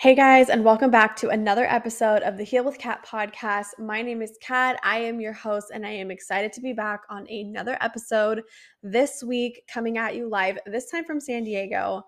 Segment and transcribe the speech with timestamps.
[0.00, 3.70] Hey guys, and welcome back to another episode of the Heal with Kat podcast.
[3.80, 4.78] My name is Kat.
[4.84, 8.44] I am your host, and I am excited to be back on another episode
[8.80, 12.04] this week, coming at you live, this time from San Diego.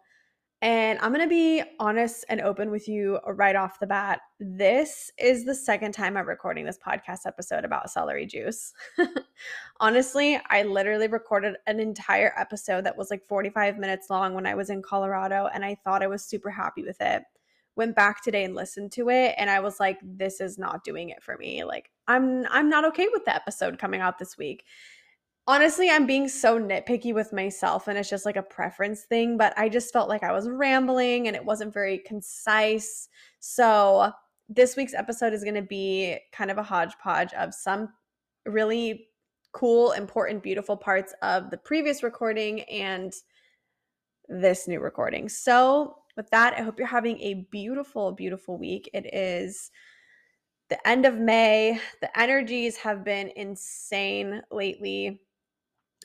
[0.63, 4.21] And I'm going to be honest and open with you right off the bat.
[4.39, 8.73] This is the second time I'm recording this podcast episode about celery juice.
[9.81, 14.55] Honestly, I literally recorded an entire episode that was like 45 minutes long when I
[14.55, 17.25] was in Colorado, and I thought I was super happy with it
[17.77, 21.11] went back today and listened to it and I was like this is not doing
[21.11, 21.65] it for me.
[21.65, 24.65] Like I'm I'm not okay with the episode coming out this week.
[25.47, 29.53] Honestly, I'm being so nitpicky with myself and it's just like a preference thing, but
[29.57, 33.09] I just felt like I was rambling and it wasn't very concise.
[33.41, 34.13] So,
[34.49, 37.89] this week's episode is going to be kind of a hodgepodge of some
[38.47, 39.07] really
[39.53, 43.13] cool, important, beautiful parts of the previous recording and
[44.29, 45.29] this new recording.
[45.29, 48.91] So, with that, I hope you're having a beautiful, beautiful week.
[48.93, 49.71] It is
[50.69, 51.81] the end of May.
[52.03, 55.23] The energies have been insane lately.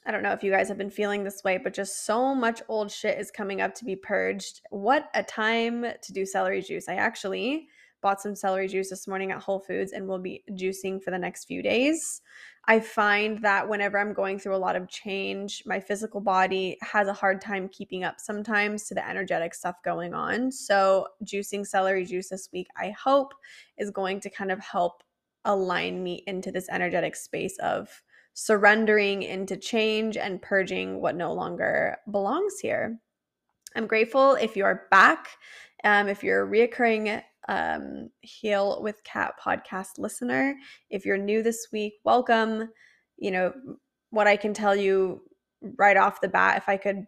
[0.06, 2.62] I don't know if you guys have been feeling this way, but just so much
[2.70, 4.62] old shit is coming up to be purged.
[4.70, 6.88] What a time to do celery juice.
[6.88, 7.68] I actually
[8.06, 11.18] bought some celery juice this morning at Whole Foods and will be juicing for the
[11.18, 12.22] next few days.
[12.66, 17.08] I find that whenever I'm going through a lot of change, my physical body has
[17.08, 20.52] a hard time keeping up sometimes to the energetic stuff going on.
[20.52, 23.34] So, juicing celery juice this week, I hope,
[23.80, 25.02] is going to kind of help
[25.44, 27.90] align me into this energetic space of
[28.36, 33.00] surrendering into change and purging what no longer belongs here.
[33.76, 35.28] I'm grateful if you are back.
[35.84, 40.56] Um, if you're a reoccurring um, Heal with Kat podcast listener.
[40.90, 42.70] If you're new this week, welcome.
[43.18, 43.54] You know,
[44.10, 45.22] what I can tell you
[45.78, 47.06] right off the bat, if I could,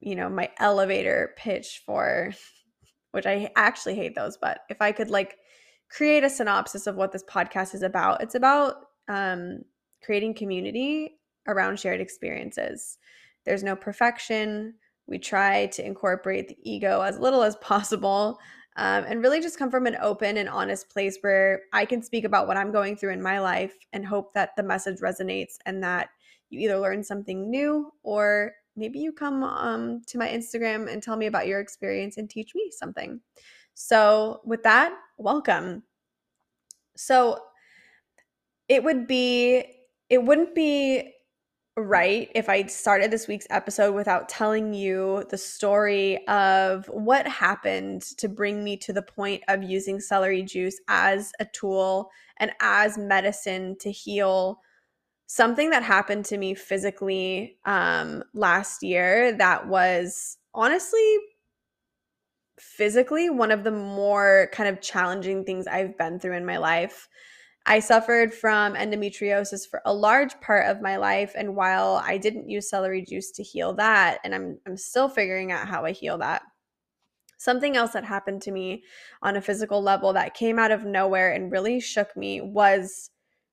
[0.00, 2.32] you know, my elevator pitch for,
[3.12, 5.36] which I actually hate those, but if I could like
[5.90, 8.76] create a synopsis of what this podcast is about, it's about
[9.08, 9.60] um,
[10.02, 12.98] creating community around shared experiences.
[13.44, 14.74] There's no perfection.
[15.06, 18.38] We try to incorporate the ego as little as possible
[18.76, 22.24] um, and really just come from an open and honest place where I can speak
[22.24, 25.82] about what I'm going through in my life and hope that the message resonates and
[25.84, 26.08] that
[26.50, 31.16] you either learn something new or maybe you come um, to my Instagram and tell
[31.16, 33.20] me about your experience and teach me something.
[33.74, 35.84] So, with that, welcome.
[36.96, 37.38] So,
[38.68, 39.64] it would be,
[40.08, 41.13] it wouldn't be
[41.76, 48.02] right if I started this week's episode without telling you the story of what happened
[48.18, 52.96] to bring me to the point of using celery juice as a tool and as
[52.96, 54.60] medicine to heal
[55.26, 61.16] something that happened to me physically um, last year that was honestly
[62.58, 67.08] physically one of the more kind of challenging things I've been through in my life.
[67.66, 71.32] I suffered from endometriosis for a large part of my life.
[71.34, 75.50] And while I didn't use celery juice to heal that, and I'm, I'm still figuring
[75.50, 76.42] out how I heal that,
[77.38, 78.84] something else that happened to me
[79.22, 83.10] on a physical level that came out of nowhere and really shook me was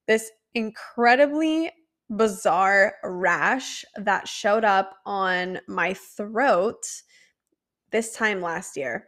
[0.07, 1.71] this incredibly
[2.09, 6.83] bizarre rash that showed up on my throat
[7.91, 9.07] this time last year.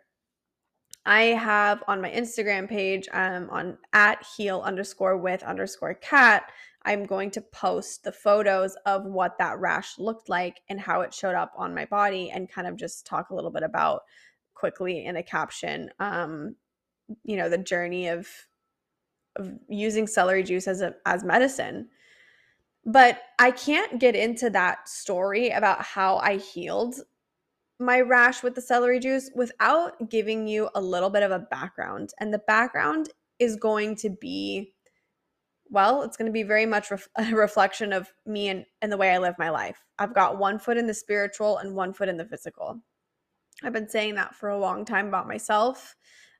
[1.06, 6.50] I have on my Instagram page, um, on at heal underscore with underscore kat,
[6.86, 11.14] I'm going to post the photos of what that rash looked like and how it
[11.14, 14.02] showed up on my body and kind of just talk a little bit about
[14.54, 16.56] quickly in a caption, um,
[17.24, 18.28] you know, the journey of
[19.38, 21.90] of using celery juice as a as medicine.
[22.86, 26.96] But I can't get into that story about how I healed
[27.80, 32.12] my rash with the celery juice without giving you a little bit of a background.
[32.20, 34.74] And the background is going to be,
[35.70, 38.98] well, it's going to be very much ref- a reflection of me and, and the
[38.98, 39.78] way I live my life.
[40.00, 42.82] I've got one foot in the spiritual and one foot in the physical.
[43.64, 45.96] I've been saying that for a long time about myself.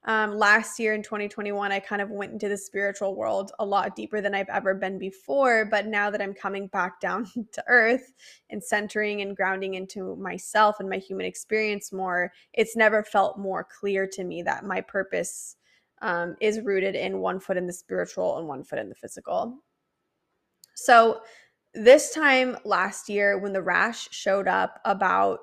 [0.06, 3.96] Um, last year in 2021, I kind of went into the spiritual world a lot
[3.96, 5.66] deeper than I've ever been before.
[5.66, 8.14] But now that I'm coming back down to earth
[8.50, 13.64] and centering and grounding into myself and my human experience more, it's never felt more
[13.64, 15.56] clear to me that my purpose
[16.02, 19.60] um, is rooted in one foot in the spiritual and one foot in the physical.
[20.76, 21.22] So,
[21.76, 25.40] this time last year, when the rash showed up about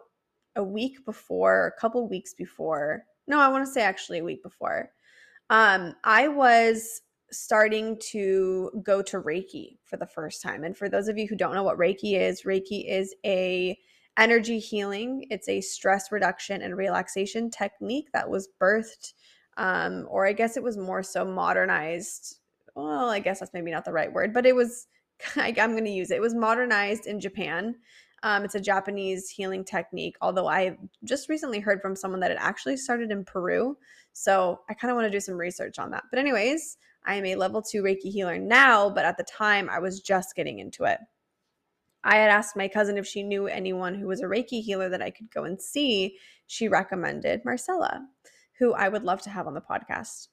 [0.55, 4.43] a week before, a couple weeks before, no, I want to say actually a week
[4.43, 4.91] before.
[5.49, 7.01] Um, I was
[7.33, 10.65] starting to go to Reiki for the first time.
[10.65, 13.79] And for those of you who don't know what Reiki is, Reiki is a
[14.19, 15.27] energy healing.
[15.31, 19.13] It's a stress reduction and relaxation technique that was birthed
[19.57, 22.39] um, or I guess it was more so modernized.
[22.75, 24.87] Well, I guess that's maybe not the right word, but it was.
[25.37, 26.17] I, I'm going to use it.
[26.17, 27.75] It was modernized in Japan.
[28.23, 32.37] Um, it's a Japanese healing technique, although I just recently heard from someone that it
[32.39, 33.77] actually started in Peru.
[34.13, 36.05] So I kind of want to do some research on that.
[36.11, 36.77] But, anyways,
[37.07, 40.35] I am a level two Reiki healer now, but at the time I was just
[40.37, 40.99] getting into it.
[42.05, 45.03] I had asked my cousin if she knew anyone who was a Reiki healer that
[45.03, 46.17] I could go and see.
[46.47, 48.07] She recommended Marcela,
[48.59, 50.29] who I would love to have on the podcast.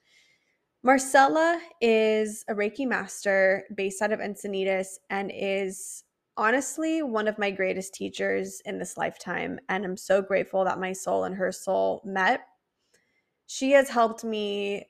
[0.84, 6.04] Marcela is a Reiki master based out of Encinitas and is
[6.38, 9.60] honestly one of my greatest teachers in this lifetime.
[9.69, 12.42] And I'm so grateful that my soul and her soul met.
[13.48, 14.88] She has helped me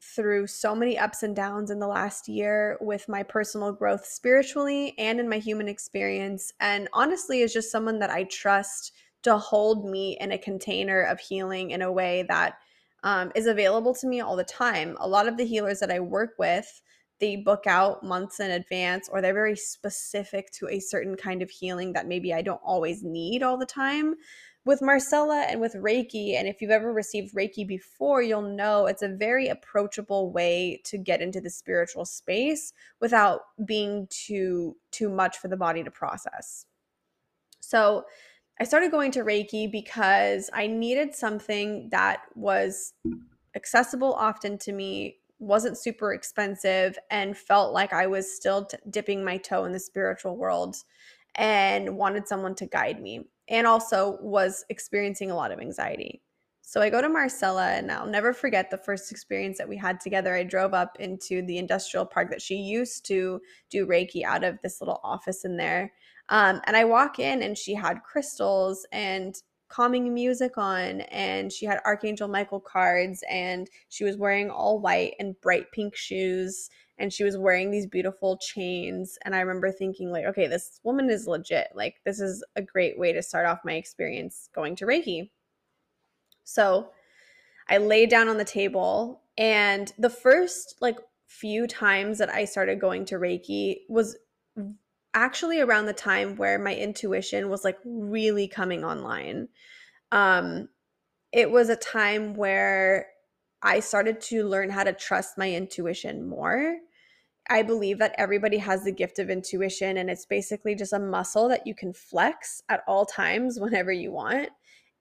[0.00, 4.94] through so many ups and downs in the last year with my personal growth spiritually
[4.98, 6.52] and in my human experience.
[6.60, 8.92] And honestly, is just someone that I trust
[9.22, 12.58] to hold me in a container of healing in a way that
[13.02, 14.96] um, is available to me all the time.
[15.00, 16.80] A lot of the healers that I work with,
[17.20, 21.50] they book out months in advance or they're very specific to a certain kind of
[21.50, 24.14] healing that maybe I don't always need all the time
[24.68, 29.00] with Marcela and with Reiki, and if you've ever received Reiki before, you'll know it's
[29.00, 35.38] a very approachable way to get into the spiritual space without being too too much
[35.38, 36.66] for the body to process.
[37.60, 38.04] So,
[38.60, 42.92] I started going to Reiki because I needed something that was
[43.54, 49.24] accessible often to me, wasn't super expensive, and felt like I was still t- dipping
[49.24, 50.76] my toe in the spiritual world
[51.34, 56.22] and wanted someone to guide me and also was experiencing a lot of anxiety.
[56.60, 60.00] So I go to Marcela, and I'll never forget the first experience that we had
[60.00, 60.34] together.
[60.34, 63.40] I drove up into the industrial park that she used to
[63.70, 65.90] do Reiki out of this little office in there.
[66.28, 69.34] Um, and I walk in, and she had crystals and
[69.68, 75.14] calming music on, and she had Archangel Michael cards, and she was wearing all white
[75.18, 80.10] and bright pink shoes and she was wearing these beautiful chains and i remember thinking
[80.10, 81.68] like okay this woman is legit.
[81.74, 85.30] Like this is a great way to start off my experience going to reiki.
[86.44, 86.90] So
[87.68, 92.80] i laid down on the table and the first like few times that i started
[92.80, 94.16] going to reiki was
[95.18, 99.48] actually around the time where my intuition was like really coming online
[100.12, 100.68] um
[101.32, 103.08] it was a time where
[103.62, 106.76] I started to learn how to trust my intuition more.
[107.50, 111.48] I believe that everybody has the gift of intuition, and it's basically just a muscle
[111.48, 114.50] that you can flex at all times whenever you want.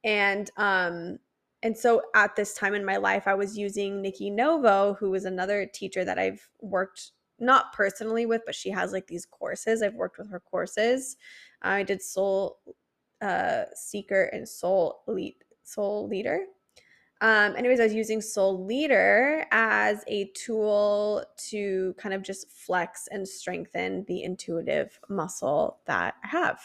[0.03, 1.19] And um,
[1.63, 5.25] and so at this time in my life, I was using Nikki Novo, who was
[5.25, 9.81] another teacher that I've worked not personally with, but she has like these courses.
[9.81, 11.18] I've worked with her courses.
[11.62, 12.60] I did Soul
[13.22, 16.45] uh, Seeker and Soul Elite Soul Leader.
[17.19, 23.07] Um, anyways, I was using Soul Leader as a tool to kind of just flex
[23.12, 26.60] and strengthen the intuitive muscle that I have,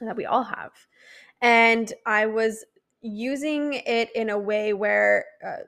[0.00, 0.70] that we all have.
[1.40, 2.64] And I was
[3.00, 5.64] using it in a way where uh,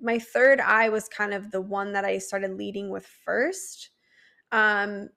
[0.00, 3.90] my third eye was kind of the one that I started leading with first.
[4.52, 5.08] Um,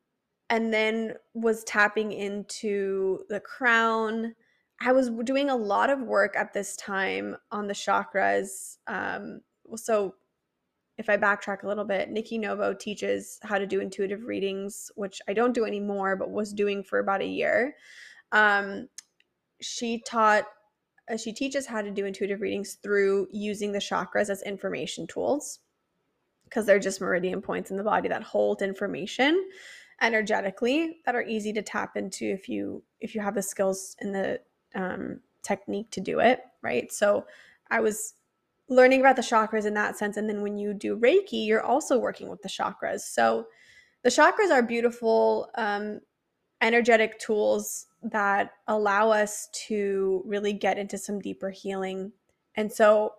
[0.49, 4.35] and then was tapping into the crown
[4.83, 8.77] I was doing a lot of work at this time on the chakras.
[8.87, 9.41] Um,
[9.75, 10.15] so,
[10.97, 15.21] if I backtrack a little bit, Nikki Novo teaches how to do intuitive readings, which
[15.27, 17.75] I don't do anymore, but was doing for about a year.
[18.31, 18.87] Um,
[19.61, 20.45] she taught,
[21.17, 25.59] she teaches how to do intuitive readings through using the chakras as information tools
[26.45, 29.49] because they're just meridian points in the body that hold information
[30.01, 34.13] energetically that are easy to tap into if you if you have the skills and
[34.13, 34.39] the
[34.75, 36.91] um, technique to do it, right?
[36.91, 37.25] So
[37.69, 38.13] I was
[38.69, 40.17] learning about the chakras in that sense.
[40.17, 43.01] And then when you do Reiki, you're also working with the chakras.
[43.01, 43.47] So
[44.03, 45.99] the chakras are beautiful, um,
[46.61, 52.11] energetic tools that allow us to really get into some deeper healing.
[52.55, 53.13] And so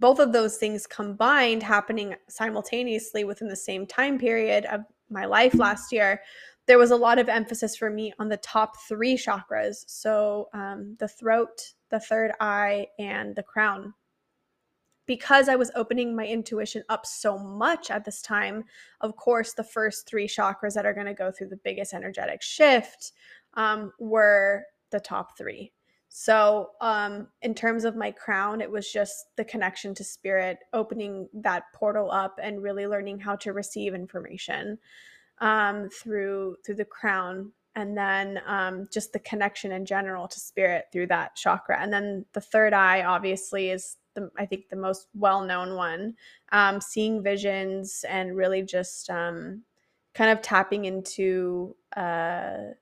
[0.00, 5.54] both of those things combined happening simultaneously within the same time period of my life
[5.54, 6.20] last year
[6.66, 9.84] there was a lot of emphasis for me on the top three chakras.
[9.86, 13.92] So um, the throat, the third eye, and the crown.
[15.06, 18.64] Because I was opening my intuition up so much at this time,
[19.02, 22.40] of course, the first three chakras that are going to go through the biggest energetic
[22.40, 23.12] shift
[23.56, 25.72] um, were the top three.
[26.08, 31.28] So, um, in terms of my crown, it was just the connection to spirit, opening
[31.34, 34.78] that portal up and really learning how to receive information
[35.38, 40.84] um, through through the crown and then um, just the connection in general to spirit
[40.92, 45.08] through that chakra and then the third eye obviously is the I think the most
[45.14, 46.14] well known one.
[46.52, 49.62] Um, seeing visions and really just um,
[50.14, 51.76] kind of tapping into.
[51.96, 52.74] Uh,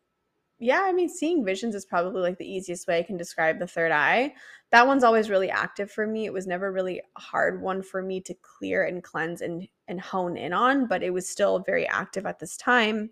[0.63, 3.67] yeah, I mean, seeing visions is probably like the easiest way I can describe the
[3.67, 4.33] third eye.
[4.71, 6.25] That one's always really active for me.
[6.25, 10.01] It was never really a hard one for me to clear and cleanse and and
[10.01, 13.11] hone in on, but it was still very active at this time.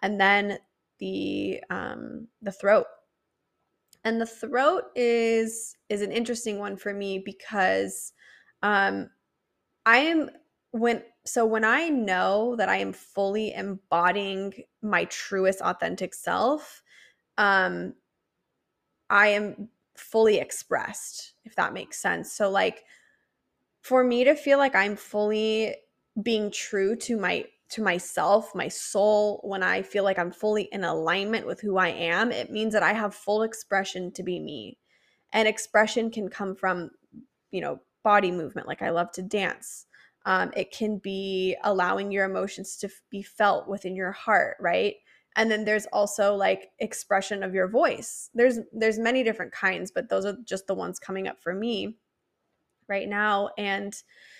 [0.00, 0.58] And then
[0.98, 2.86] the um the throat
[4.04, 8.14] and the throat is is an interesting one for me because
[8.62, 9.10] um
[9.84, 10.30] i am
[10.70, 16.82] when so when i know that i am fully embodying my truest authentic self
[17.38, 17.94] um
[19.10, 22.84] i am fully expressed if that makes sense so like
[23.82, 25.74] for me to feel like i'm fully
[26.22, 30.84] being true to my to myself, my soul, when I feel like I'm fully in
[30.84, 34.78] alignment with who I am, it means that I have full expression to be me.
[35.32, 36.90] And expression can come from,
[37.50, 38.68] you know, body movement.
[38.68, 39.86] Like I love to dance.
[40.24, 44.94] Um, it can be allowing your emotions to be felt within your heart, right?
[45.36, 48.30] And then there's also like expression of your voice.
[48.34, 51.98] There's there's many different kinds, but those are just the ones coming up for me
[52.88, 53.50] right now.
[53.58, 53.94] And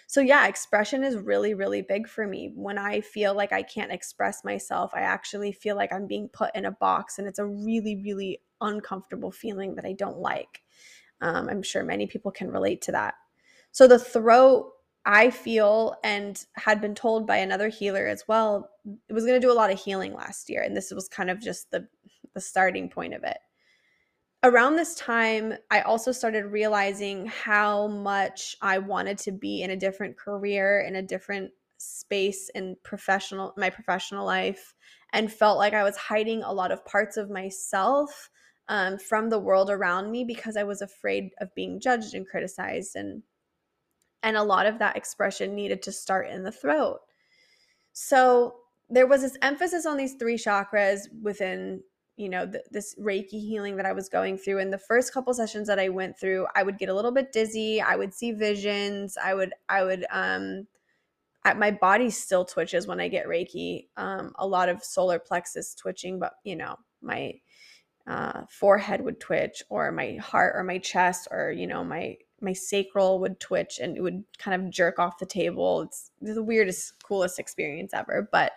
[0.07, 3.93] so yeah expression is really really big for me when i feel like i can't
[3.93, 7.47] express myself i actually feel like i'm being put in a box and it's a
[7.47, 10.63] really really uncomfortable feeling that i don't like
[11.21, 13.15] um, i'm sure many people can relate to that
[13.73, 14.73] so the throat
[15.07, 18.69] i feel and had been told by another healer as well
[19.09, 21.31] it was going to do a lot of healing last year and this was kind
[21.31, 21.89] of just the
[22.37, 23.39] the starting point of it.
[24.45, 29.77] Around this time, I also started realizing how much I wanted to be in a
[29.77, 34.75] different career, in a different space in professional my professional life
[35.13, 38.31] and felt like I was hiding a lot of parts of myself
[38.69, 42.97] um, from the world around me because I was afraid of being judged and criticized
[42.97, 43.23] and
[44.23, 47.01] and a lot of that expression needed to start in the throat.
[47.93, 48.57] So
[48.89, 51.83] there was this emphasis on these three chakras within
[52.17, 54.59] you know th- this reiki healing that i was going through.
[54.59, 57.33] And the first couple sessions that i went through i would get a little bit
[57.33, 57.81] dizzy.
[57.81, 59.19] I would see visions.
[59.23, 60.67] I would i would um
[61.57, 66.19] my body still twitches when i get reiki um a lot of solar plexus twitching
[66.19, 67.35] but you know my
[68.07, 72.53] uh, forehead would twitch or my heart or my chest or you know my my
[72.53, 75.83] sacral would twitch and it would kind of jerk off the table.
[75.83, 78.53] It's the weirdest coolest experience ever but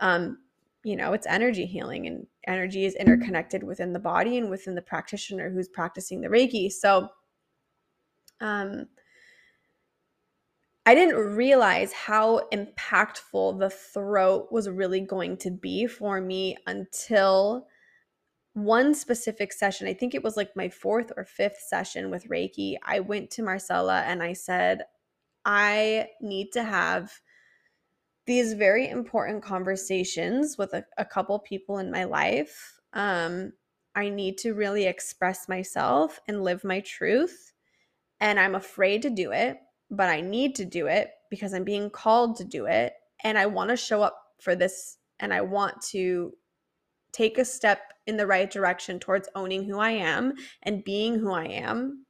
[0.00, 0.38] um
[0.82, 4.82] you know it's energy healing and energy is interconnected within the body and within the
[4.82, 6.72] practitioner who's practicing the reiki.
[6.72, 7.08] So
[8.40, 8.86] um
[10.86, 17.68] I didn't realize how impactful the throat was really going to be for me until
[18.64, 19.86] one specific session.
[19.86, 22.76] I think it was like my fourth or fifth session with Reiki.
[22.84, 24.82] I went to Marcela and I said,
[25.44, 27.12] I need to have
[28.26, 32.78] these very important conversations with a, a couple people in my life.
[32.92, 33.52] Um,
[33.94, 37.52] I need to really express myself and live my truth.
[38.20, 39.58] And I'm afraid to do it,
[39.90, 42.92] but I need to do it because I'm being called to do it.
[43.24, 46.32] And I want to show up for this and I want to
[47.12, 51.32] take a step in the right direction towards owning who I am and being who
[51.32, 52.04] I am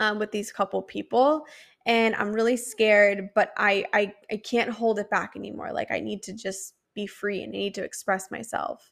[0.00, 1.46] um, with these couple people.
[1.86, 5.72] And i'm really scared but I, I i can't hold it back anymore.
[5.72, 8.90] Like i need to just be free and i need to express myself.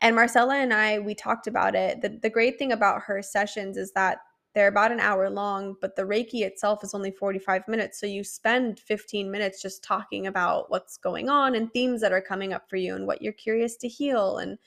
[0.00, 2.00] And marcela and i we talked about it.
[2.00, 4.18] The, the great thing about her sessions is that
[4.54, 7.98] they're about an hour long but the reiki itself is only 45 minutes.
[8.00, 12.22] So you spend 15 minutes just talking about what's going on and themes that are
[12.22, 14.58] coming up for you and what you're curious to heal and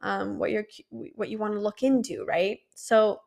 [0.00, 3.20] um, what you're what you want to look into right so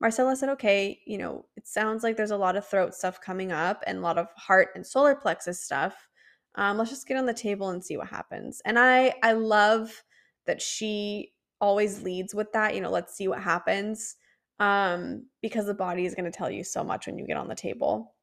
[0.00, 3.50] Marcela said, okay, you know, it sounds like there's a lot of throat stuff coming
[3.50, 6.08] up and a lot of heart and solar plexus stuff.
[6.54, 8.62] Um, let's just get on the table and see what happens.
[8.64, 10.04] And I I love
[10.46, 14.16] that she always leads with that, you know, let's see what happens.
[14.60, 17.48] Um, because the body is going to tell you so much when you get on
[17.48, 18.14] the table.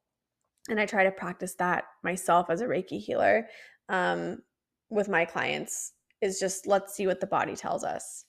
[0.68, 3.48] And I try to practice that myself as a Reiki healer
[3.88, 4.42] um,
[4.90, 5.92] with my clients
[6.26, 8.24] is just let's see what the body tells us.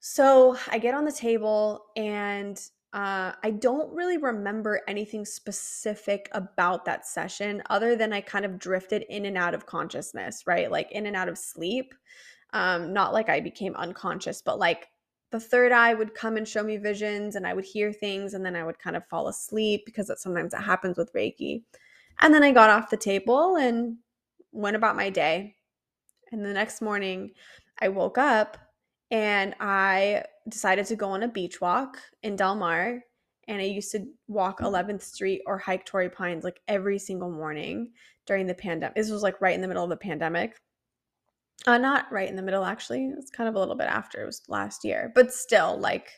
[0.00, 2.60] So I get on the table and
[2.92, 8.58] uh, I don't really remember anything specific about that session other than I kind of
[8.58, 10.70] drifted in and out of consciousness, right?
[10.70, 11.94] Like in and out of sleep.
[12.52, 14.86] Um, not like I became unconscious, but like
[15.32, 18.46] the third eye would come and show me visions and I would hear things and
[18.46, 21.64] then I would kind of fall asleep because that sometimes that happens with Reiki.
[22.20, 23.96] And then I got off the table and
[24.52, 25.56] went about my day.
[26.34, 27.30] And the next morning,
[27.80, 28.58] I woke up
[29.12, 33.00] and I decided to go on a beach walk in Del Mar.
[33.46, 37.92] and I used to walk 11th Street or hike Torrey Pines like every single morning
[38.26, 38.96] during the pandemic.
[38.96, 40.56] This was like right in the middle of the pandemic.
[41.66, 43.04] Uh, not right in the middle, actually.
[43.16, 44.22] It's kind of a little bit after.
[44.22, 46.10] It was last year, but still, like,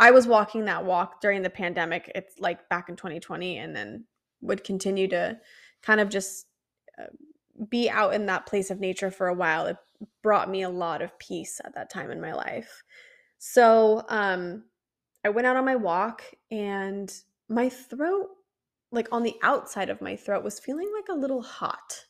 [0.00, 2.10] I was walking that walk during the pandemic.
[2.16, 4.06] It's like back in 2020, and then
[4.40, 5.38] would continue to
[5.82, 6.46] kind of just
[7.00, 7.04] uh,
[7.68, 9.66] be out in that place of nature for a while.
[9.66, 9.76] It
[10.22, 12.82] brought me a lot of peace at that time in my life.
[13.38, 14.64] So, um,
[15.24, 17.12] I went out on my walk and
[17.48, 18.28] my throat,
[18.92, 22.04] like on the outside of my throat, was feeling like a little hot.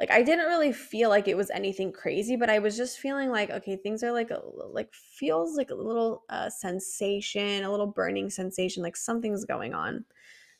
[0.00, 3.30] Like I didn't really feel like it was anything crazy, but I was just feeling
[3.30, 4.40] like okay, things are like a
[4.72, 10.06] like feels like a little uh, sensation, a little burning sensation, like something's going on.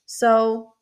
[0.05, 0.75] So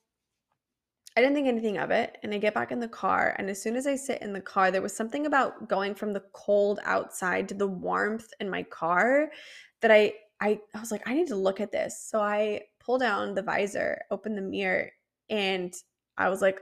[1.18, 2.16] I didn't think anything of it.
[2.22, 3.34] And I get back in the car.
[3.38, 6.12] And as soon as I sit in the car, there was something about going from
[6.12, 9.32] the cold outside to the warmth in my car
[9.80, 12.00] that I I, I was like, I need to look at this.
[12.08, 14.92] So I pull down the visor, open the mirror,
[15.28, 15.74] and
[16.16, 16.60] I was like,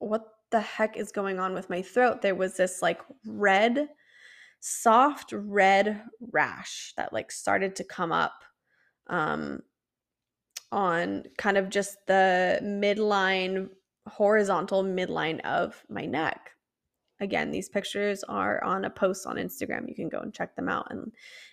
[0.00, 2.20] what the heck is going on with my throat?
[2.20, 3.88] There was this like red,
[4.60, 8.42] soft red rash that like started to come up
[9.06, 9.60] um
[10.72, 13.70] on kind of just the midline
[14.06, 16.50] horizontal midline of my neck
[17.20, 20.68] again these pictures are on a post on instagram you can go and check them
[20.68, 21.12] out and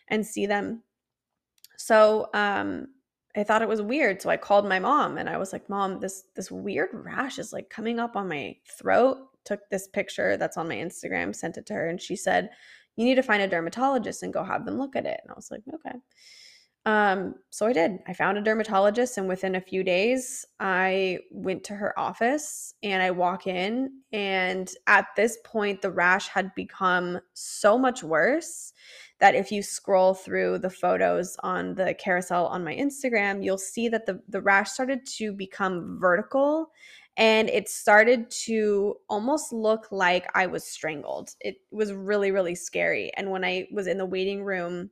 [0.09, 0.83] and see them
[1.77, 2.87] so um,
[3.35, 4.21] I thought it was weird.
[4.21, 7.53] So I called my mom and I was like, Mom, this this weird rash is
[7.53, 9.17] like coming up on my throat.
[9.45, 12.51] Took this picture that's on my Instagram, sent it to her, and she said,
[12.95, 15.19] You need to find a dermatologist and go have them look at it.
[15.23, 15.97] And I was like, Okay.
[16.85, 17.99] Um, so I did.
[18.07, 23.03] I found a dermatologist, and within a few days, I went to her office and
[23.03, 24.01] I walk in.
[24.11, 28.73] And at this point, the rash had become so much worse
[29.19, 33.87] that if you scroll through the photos on the carousel on my Instagram, you'll see
[33.89, 36.71] that the, the rash started to become vertical
[37.17, 41.35] and it started to almost look like I was strangled.
[41.41, 43.11] It was really, really scary.
[43.15, 44.89] And when I was in the waiting room,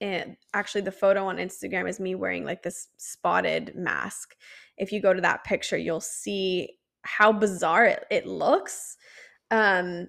[0.00, 4.36] and actually the photo on Instagram is me wearing like this spotted mask.
[4.76, 8.96] If you go to that picture, you'll see how bizarre it, it looks.
[9.50, 10.08] Um,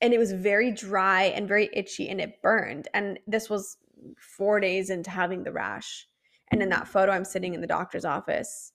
[0.00, 2.88] and it was very dry and very itchy and it burned.
[2.94, 3.76] And this was
[4.18, 6.06] four days into having the rash.
[6.50, 8.72] And in that photo, I'm sitting in the doctor's office.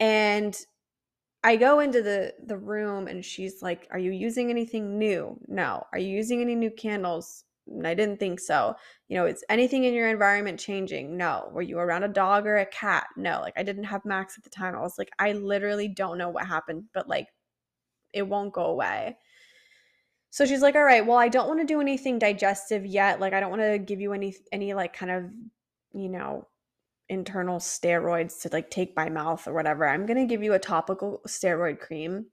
[0.00, 0.56] And
[1.44, 5.84] I go into the the room and she's like, "Are you using anything new?" No.
[5.92, 7.44] Are you using any new candles?
[7.84, 8.74] I didn't think so.
[9.08, 11.16] You know, it's anything in your environment changing?
[11.16, 11.48] No.
[11.52, 13.06] Were you around a dog or a cat?
[13.16, 13.40] No.
[13.40, 14.74] Like I didn't have Max at the time.
[14.74, 17.28] I was like, I literally don't know what happened, but like
[18.12, 19.16] it won't go away.
[20.30, 23.20] So she's like, "All right, well, I don't want to do anything digestive yet.
[23.20, 25.24] Like I don't want to give you any any like kind of,
[25.92, 26.48] you know,
[27.08, 29.88] internal steroids to like take by mouth or whatever.
[29.88, 32.26] I'm to give you a topical steroid cream."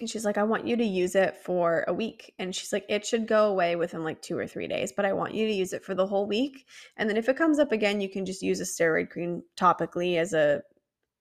[0.00, 2.84] And she's like, "I want you to use it for a week." And she's like,
[2.88, 5.52] "It should go away within like 2 or 3 days, but I want you to
[5.52, 6.66] use it for the whole week.
[6.96, 10.18] And then if it comes up again, you can just use a steroid cream topically
[10.18, 10.62] as a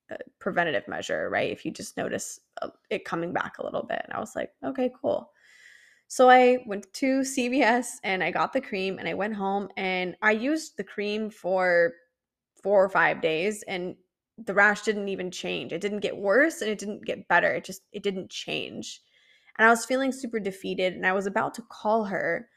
[0.09, 1.51] a preventative measure, right?
[1.51, 4.01] If you just notice uh, it coming back a little bit.
[4.03, 5.31] And I was like, okay, cool.
[6.07, 10.15] So I went to CVS and I got the cream and I went home and
[10.21, 11.93] I used the cream for
[12.61, 13.95] four or five days and
[14.37, 15.71] the rash didn't even change.
[15.71, 17.53] It didn't get worse and it didn't get better.
[17.53, 19.01] It just it didn't change.
[19.57, 22.49] And I was feeling super defeated and I was about to call her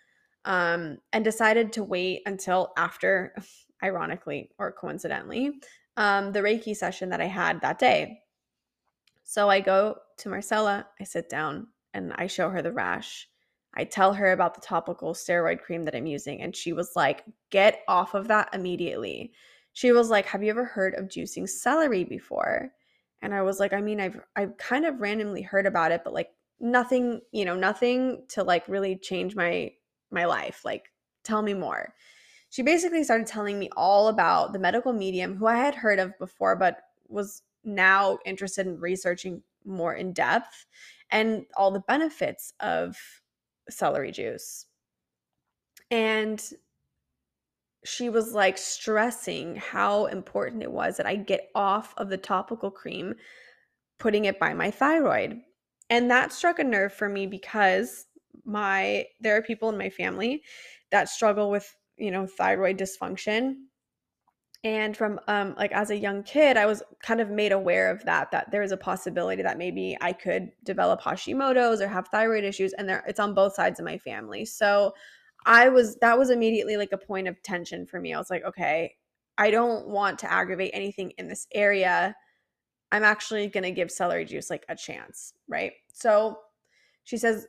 [0.45, 3.35] um and decided to wait until after
[3.83, 5.53] ironically or coincidentally
[5.97, 8.21] um the Reiki session that I had that day.
[9.25, 13.29] So I go to Marcela, I sit down and I show her the rash
[13.79, 17.25] I tell her about the topical steroid cream that I'm using, and she was like,
[17.51, 19.33] Get off of that immediately.
[19.79, 22.73] She was like, Have you ever heard of juicing celery before?
[23.23, 26.12] And I was like, I mean, I've I've kind of randomly heard about it, but
[26.12, 29.71] like nothing, you know, nothing to like really change my
[30.11, 30.64] my life.
[30.64, 30.91] Like,
[31.23, 31.95] tell me more.
[32.51, 36.19] She basically started telling me all about the medical medium who I had heard of
[36.19, 40.67] before, but was now interested in researching more in depth
[41.12, 42.97] and all the benefits of
[43.71, 44.67] celery juice.
[45.88, 46.43] And
[47.88, 52.70] she was like stressing how important it was that I get off of the topical
[52.70, 53.14] cream,
[53.98, 55.40] putting it by my thyroid.
[55.88, 58.05] And that struck a nerve for me because
[58.44, 60.42] my there are people in my family
[60.90, 63.55] that struggle with, you know, thyroid dysfunction
[64.64, 68.05] and from um like as a young kid i was kind of made aware of
[68.05, 72.42] that that there is a possibility that maybe i could develop hashimoto's or have thyroid
[72.42, 74.92] issues and there it's on both sides of my family so
[75.46, 78.44] i was that was immediately like a point of tension for me i was like
[78.44, 78.94] okay
[79.38, 82.14] I don't want to aggravate anything in this area.
[82.90, 85.72] I'm actually going to give celery juice like a chance, right?
[85.92, 86.40] So
[87.05, 87.46] she says,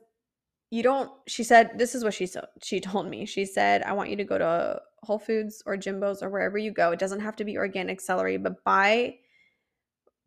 [0.71, 3.91] you don't she said this is what she so she told me she said i
[3.91, 7.21] want you to go to whole foods or jimbo's or wherever you go it doesn't
[7.21, 9.15] have to be organic celery but buy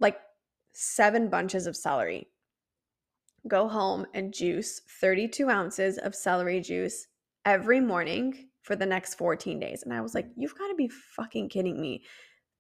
[0.01, 0.19] like
[0.73, 2.27] seven bunches of celery
[3.47, 7.07] go home and juice 32 ounces of celery juice
[7.45, 10.89] every morning for the next 14 days and i was like you've got to be
[10.89, 12.03] fucking kidding me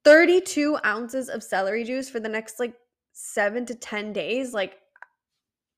[0.04, 2.74] 32 ounces of celery juice for the next like
[3.12, 4.78] seven to 10 days like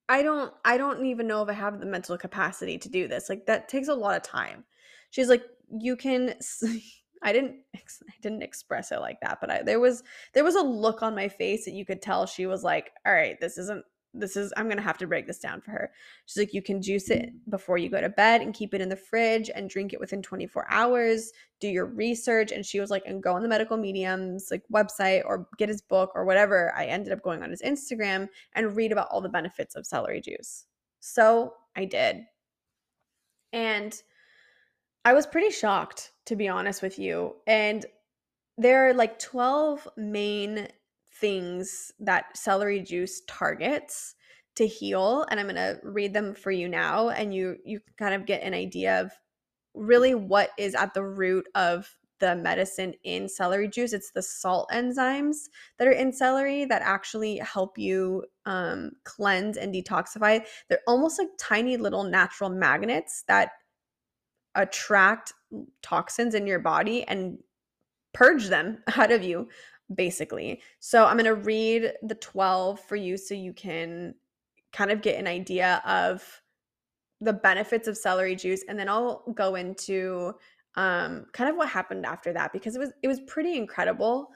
[0.09, 3.29] I don't I don't even know if I have the mental capacity to do this.
[3.29, 4.65] Like that takes a lot of time.
[5.11, 6.35] She's like you can
[7.23, 10.03] I didn't I didn't express it like that, but I, there was
[10.35, 13.15] there was a look on my face that you could tell she was like, "All
[13.15, 13.85] right, this isn't
[14.15, 15.93] this is i'm gonna have to break this down for her.
[16.27, 17.51] She's like you can juice it mm.
[17.51, 20.23] before you go to bed and keep it in the fridge and drink it within
[20.23, 21.33] 24 hours.
[21.61, 22.53] Do your research.
[22.53, 25.83] And she was like and go on the medical mediums like website or get his
[25.83, 26.73] book or whatever.
[26.77, 30.21] I ended up going on his instagram and read about all the benefits of celery
[30.21, 30.67] juice.
[31.01, 32.23] So i did.
[33.53, 34.01] And
[35.05, 37.35] i was pretty shocked to be honest with you.
[37.47, 37.85] And
[38.57, 40.69] there are like 12 main
[41.25, 44.15] things that celery juice targets
[44.57, 48.13] to heal and i'm going to read them for you now and you you kind
[48.13, 49.11] of get an idea of
[49.73, 53.93] really what is at the root of the medicine in celery juice.
[53.93, 55.37] It's the salt enzymes
[55.79, 60.47] that are in celery that actually help you um, cleanse and detoxify.
[60.69, 63.51] They're almost like tiny little natural magnets that
[64.55, 65.33] attract
[65.83, 67.39] toxins in your body and
[68.15, 69.49] purge them out of you
[69.93, 70.63] basically.
[70.81, 74.15] So I'm going to read the 12 for you so you can
[74.73, 76.43] kind of get an idea of
[77.21, 80.35] the benefits of celery juice and then I'll go into
[80.77, 84.31] um kind of what happened after that because it was it was pretty incredible.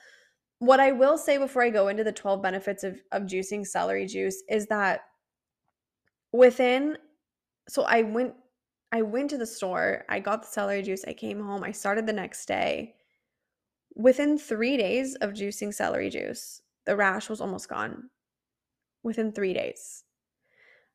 [0.61, 4.07] What I will say before I go into the 12 benefits of of juicing celery
[4.07, 5.01] juice is that
[6.33, 6.97] within
[7.69, 8.35] so I went
[8.91, 12.07] I went to the store, I got the celery juice, I came home, I started
[12.07, 12.95] the next day
[13.99, 18.11] Within three days of juicing celery juice, the rash was almost gone.
[19.03, 20.05] Within three days.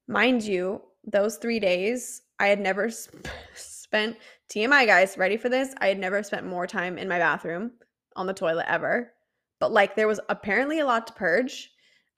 [0.08, 4.16] Mind you, those three days, I had never sp- spent,
[4.50, 5.76] TMI guys, ready for this?
[5.80, 7.72] I had never spent more time in my bathroom
[8.16, 9.12] on the toilet ever.
[9.60, 11.72] But like there was apparently a lot to purge.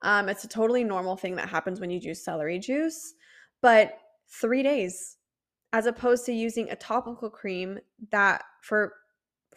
[0.03, 3.15] Um, it's a totally normal thing that happens when you juice celery juice.
[3.59, 3.97] But
[4.29, 5.17] three days,
[5.73, 7.79] as opposed to using a topical cream
[8.11, 8.93] that for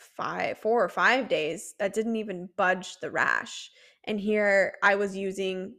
[0.01, 3.71] five, four or five days that didn't even budge the rash.
[4.05, 5.75] And here I was using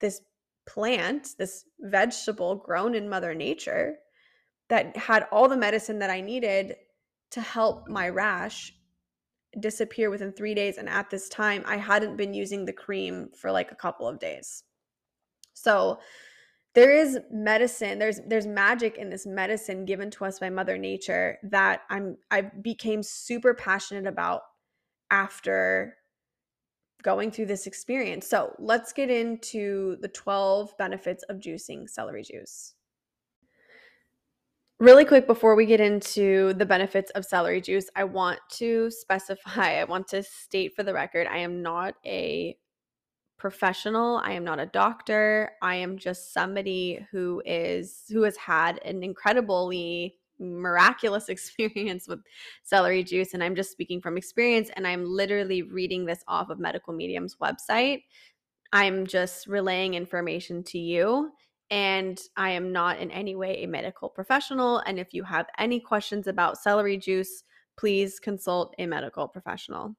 [0.00, 0.20] this
[0.66, 3.96] plant, this vegetable grown in Mother Nature
[4.68, 6.76] that had all the medicine that I needed
[7.32, 8.72] to help my rash
[9.60, 10.78] disappear within three days.
[10.78, 14.18] And at this time, I hadn't been using the cream for like a couple of
[14.18, 14.64] days.
[15.54, 15.98] So
[16.74, 21.38] there is medicine there's there's magic in this medicine given to us by mother nature
[21.42, 24.42] that i'm i became super passionate about
[25.10, 25.96] after
[27.04, 28.26] going through this experience.
[28.26, 32.74] So let's get into the 12 benefits of juicing celery juice.
[34.80, 39.80] Really quick before we get into the benefits of celery juice i want to specify
[39.80, 42.58] i want to state for the record i am not a
[43.38, 44.18] professional.
[44.18, 45.52] I am not a doctor.
[45.62, 52.20] I am just somebody who is who has had an incredibly miraculous experience with
[52.62, 56.58] celery juice and I'm just speaking from experience and I'm literally reading this off of
[56.58, 58.02] Medical Medium's website.
[58.72, 61.30] I'm just relaying information to you
[61.70, 65.80] and I am not in any way a medical professional and if you have any
[65.80, 67.44] questions about celery juice,
[67.76, 69.96] please consult a medical professional.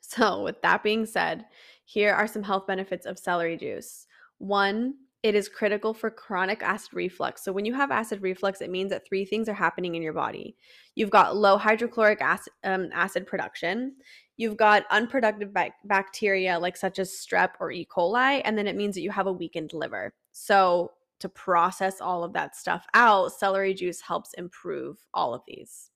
[0.00, 1.44] So, with that being said,
[1.88, 4.06] here are some health benefits of celery juice.
[4.36, 7.42] One, it is critical for chronic acid reflux.
[7.42, 10.12] So, when you have acid reflux, it means that three things are happening in your
[10.12, 10.54] body.
[10.96, 13.94] You've got low hydrochloric acid, um, acid production,
[14.36, 17.88] you've got unproductive ba- bacteria, like such as strep or E.
[17.90, 20.12] coli, and then it means that you have a weakened liver.
[20.32, 25.88] So, to process all of that stuff out, celery juice helps improve all of these.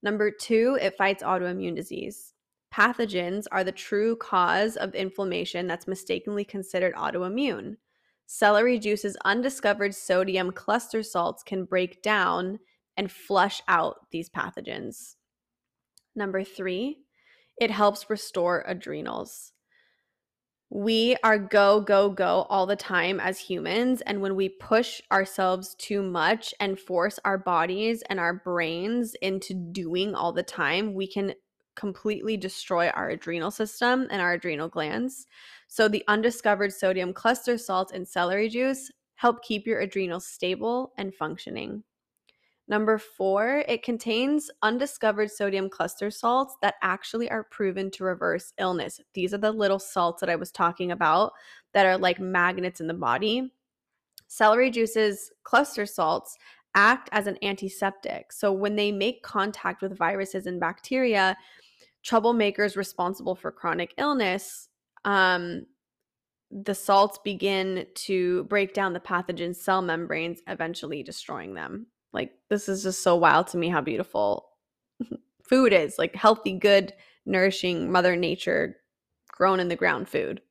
[0.00, 2.31] Number two, it fights autoimmune disease.
[2.72, 7.76] Pathogens are the true cause of inflammation that's mistakenly considered autoimmune.
[8.24, 12.58] Celery juice's undiscovered sodium cluster salts can break down
[12.96, 15.16] and flush out these pathogens.
[16.14, 16.98] Number three,
[17.60, 19.52] it helps restore adrenals.
[20.70, 24.00] We are go, go, go all the time as humans.
[24.00, 29.52] And when we push ourselves too much and force our bodies and our brains into
[29.52, 31.34] doing all the time, we can
[31.74, 35.26] completely destroy our adrenal system and our adrenal glands.
[35.68, 41.14] So, the undiscovered sodium cluster salts in celery juice help keep your adrenals stable and
[41.14, 41.84] functioning.
[42.68, 49.00] Number four, it contains undiscovered sodium cluster salts that actually are proven to reverse illness.
[49.14, 51.32] These are the little salts that I was talking about
[51.72, 53.52] that are like magnets in the body.
[54.28, 56.38] Celery juice's cluster salts
[56.74, 58.32] act as an antiseptic.
[58.32, 61.36] So when they make contact with viruses and bacteria,
[62.04, 64.68] troublemakers responsible for chronic illness,
[65.04, 65.66] um,
[66.50, 71.86] the salts begin to break down the pathogen cell membranes, eventually destroying them.
[72.12, 74.48] Like, this is just so wild to me how beautiful
[75.48, 76.92] food is like healthy, good,
[77.24, 78.76] nourishing Mother Nature
[79.28, 80.42] grown in the ground food.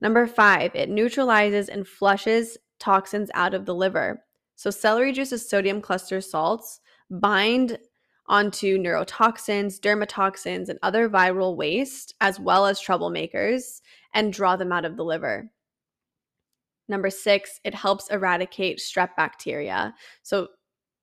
[0.00, 4.24] Number five, it neutralizes and flushes toxins out of the liver.
[4.56, 7.78] So, celery juice's sodium cluster salts bind
[8.26, 13.80] onto neurotoxins, dermatoxins, and other viral waste, as well as troublemakers,
[14.14, 15.50] and draw them out of the liver.
[16.88, 19.94] Number six, it helps eradicate strep bacteria.
[20.22, 20.48] So,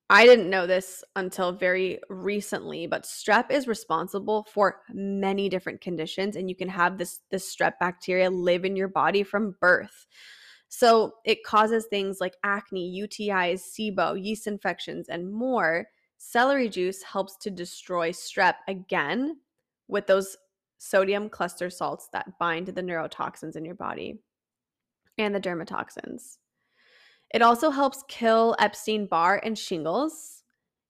[0.10, 6.38] I didn't know this until very recently, but strep is responsible for many different conditions,
[6.38, 10.06] and you can have this, this strep bacteria live in your body from birth.
[10.70, 15.88] So it causes things like acne, UTIs, SIBO, yeast infections, and more.
[16.18, 19.38] Celery juice helps to destroy strep again
[19.88, 20.36] with those
[20.78, 24.20] sodium cluster salts that bind to the neurotoxins in your body
[25.18, 26.38] and the dermatoxins.
[27.34, 30.44] It also helps kill Epstein Barr and shingles.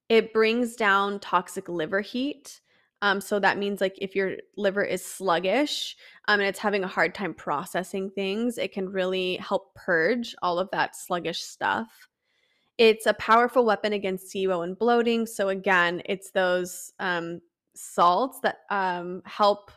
[0.10, 2.62] It brings down toxic liver heat.
[3.02, 5.96] Um, so that means like if your liver is sluggish
[6.28, 10.58] um, and it's having a hard time processing things, it can really help purge all
[10.58, 12.08] of that sluggish stuff.
[12.78, 15.26] It's a powerful weapon against SIBO and bloating.
[15.26, 17.42] So again, it's those um,
[17.76, 19.72] salts that um, help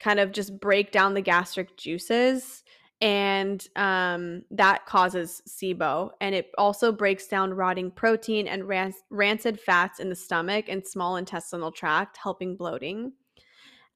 [0.00, 2.64] kind of just break down the gastric juices
[3.00, 6.10] and um, that causes SIBO.
[6.20, 8.68] And it also breaks down rotting protein and
[9.10, 13.12] rancid fats in the stomach and small intestinal tract, helping bloating.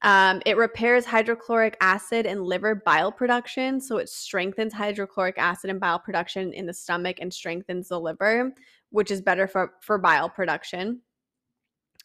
[0.05, 3.81] Um, it repairs hydrochloric acid and liver bile production.
[3.81, 8.53] So it strengthens hydrochloric acid and bile production in the stomach and strengthens the liver,
[8.91, 11.01] which is better for, for bile production.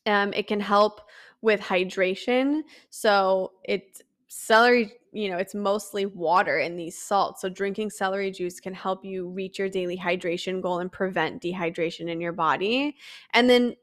[0.05, 1.01] Um, it can help
[1.41, 2.61] with hydration.
[2.89, 7.41] So it celery you know, it's mostly water in these salts.
[7.41, 12.09] So drinking celery juice can help you reach your daily hydration goal and prevent dehydration
[12.09, 12.95] in your body.
[13.33, 13.75] And then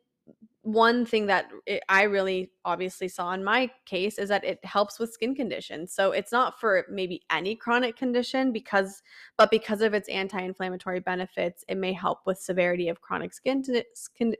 [0.67, 4.99] one thing that it, I really obviously saw in my case is that it helps
[4.99, 5.93] with skin conditions.
[5.93, 9.01] So it's not for maybe any chronic condition because
[9.37, 13.63] but because of its anti-inflammatory benefits, it may help with severity of chronic skin
[13.95, 14.35] skin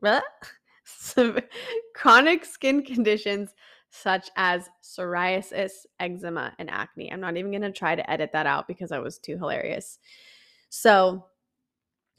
[1.94, 3.54] chronic skin conditions
[3.90, 5.70] such as psoriasis,
[6.00, 7.12] eczema, and acne.
[7.12, 9.98] I'm not even going to try to edit that out because that was too hilarious.
[10.70, 11.26] So,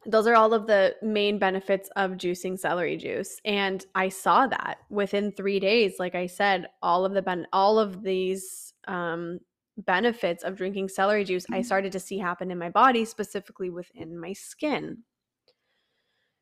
[0.05, 4.77] those are all of the main benefits of juicing celery juice and i saw that
[4.89, 9.39] within 3 days like i said all of the ben- all of these um,
[9.77, 11.63] benefits of drinking celery juice i mm-hmm.
[11.63, 14.97] started to see happen in my body specifically within my skin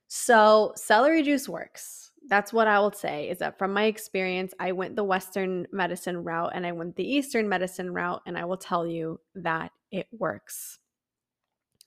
[0.08, 4.72] so celery juice works that's what I will say is that from my experience, I
[4.74, 8.58] went the Western medicine route and I went the Eastern medicine route, and I will
[8.58, 10.80] tell you that it works.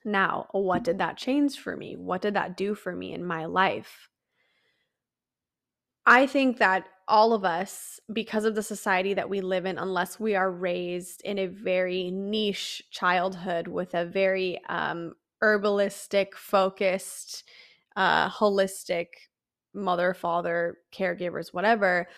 [0.04, 1.96] Now, what did that change for me?
[1.96, 4.08] What did that do for me in my life?
[6.06, 10.18] I think that all of us, because of the society that we live in, unless
[10.18, 17.44] we are raised in a very niche childhood with a very um, herbalistic, focused,
[17.96, 19.06] uh, holistic
[19.74, 22.08] mother, father, caregivers, whatever,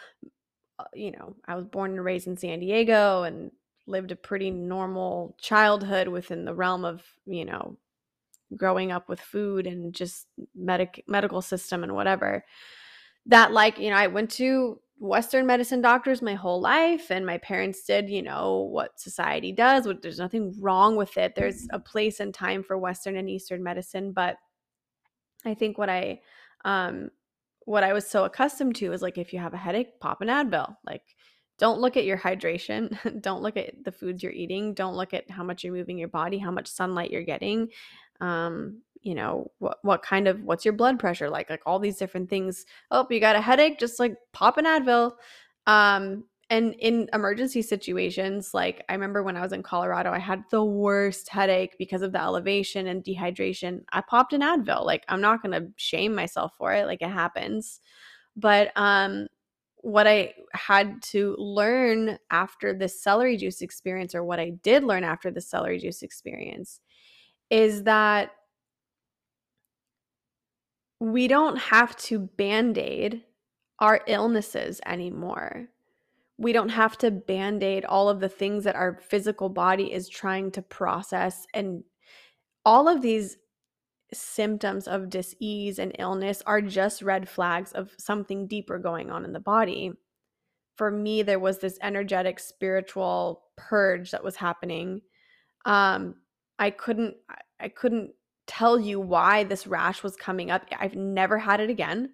[0.79, 3.51] uh, you know, I was born and raised in San Diego and
[3.87, 7.77] lived a pretty normal childhood within the realm of, you know,
[8.57, 12.45] growing up with food and just medic medical system and whatever.
[13.27, 17.39] That like, you know, I went to western medicine doctors my whole life and my
[17.39, 19.87] parents did, you know, what society does.
[19.87, 21.35] What there's nothing wrong with it.
[21.35, 24.37] There's a place and time for western and eastern medicine, but
[25.45, 26.21] I think what I
[26.65, 27.11] um
[27.65, 30.29] what I was so accustomed to is like if you have a headache, pop an
[30.29, 30.77] Advil.
[30.85, 31.03] Like
[31.59, 35.31] don't look at your hydration, don't look at the foods you're eating, don't look at
[35.31, 37.69] how much you're moving your body, how much sunlight you're getting.
[38.21, 41.51] Um, you know, what what kind of what's your blood pressure like?
[41.51, 42.65] Like all these different things.
[42.91, 45.13] Oh, you got a headache, just like pop an Advil.
[45.67, 50.45] Um, and in emergency situations, like I remember when I was in Colorado, I had
[50.51, 53.85] the worst headache because of the elevation and dehydration.
[53.91, 54.85] I popped an Advil.
[54.85, 56.87] Like I'm not to shame myself for it.
[56.87, 57.81] Like it happens.
[58.37, 59.29] But um
[59.83, 65.05] what I had to learn after this celery juice experience, or what I did learn
[65.05, 66.81] after the celery juice experience,
[67.51, 68.31] is that
[71.01, 73.25] we don't have to band aid
[73.81, 75.67] our illnesses anymore.
[76.39, 80.09] We don't have to band aid all of the things that our physical body is
[80.09, 81.45] trying to process.
[81.53, 81.83] And
[82.65, 83.37] all of these
[84.13, 89.33] symptoms of disease and illness are just red flags of something deeper going on in
[89.33, 89.93] the body.
[90.77, 95.03] For me, there was this energetic spiritual purge that was happening.
[95.65, 96.17] Um,
[96.59, 97.17] I couldn't
[97.61, 98.13] I couldn't
[98.47, 100.63] tell you why this rash was coming up.
[100.79, 102.11] I've never had it again.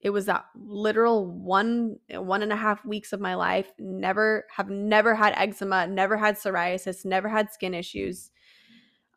[0.00, 3.72] It was that literal one one and a half weeks of my life.
[3.78, 8.30] Never have never had eczema, never had psoriasis, never had skin issues.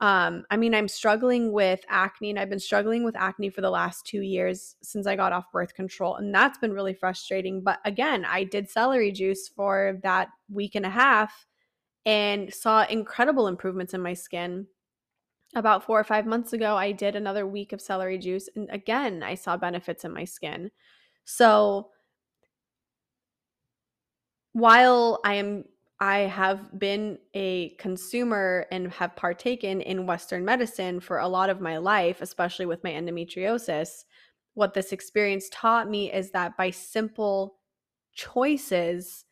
[0.02, 3.70] Um, I mean, I'm struggling with acne, and I've been struggling with acne for the
[3.70, 7.62] last two years since I got off birth control, and that's been really frustrating.
[7.62, 11.46] But again, I did celery juice for that week and a half
[12.06, 14.68] and saw incredible improvements in my skin.
[15.56, 19.22] About four or five months ago, I did another week of celery juice, and again,
[19.22, 20.72] I saw benefits in my skin.
[21.26, 21.90] So,
[24.54, 25.66] while I am
[26.02, 31.60] I have been a consumer and have partaken in Western medicine for a lot of
[31.60, 34.06] my life, especially with my endometriosis.
[34.54, 37.58] What this experience taught me is that by simple
[38.14, 39.26] choices,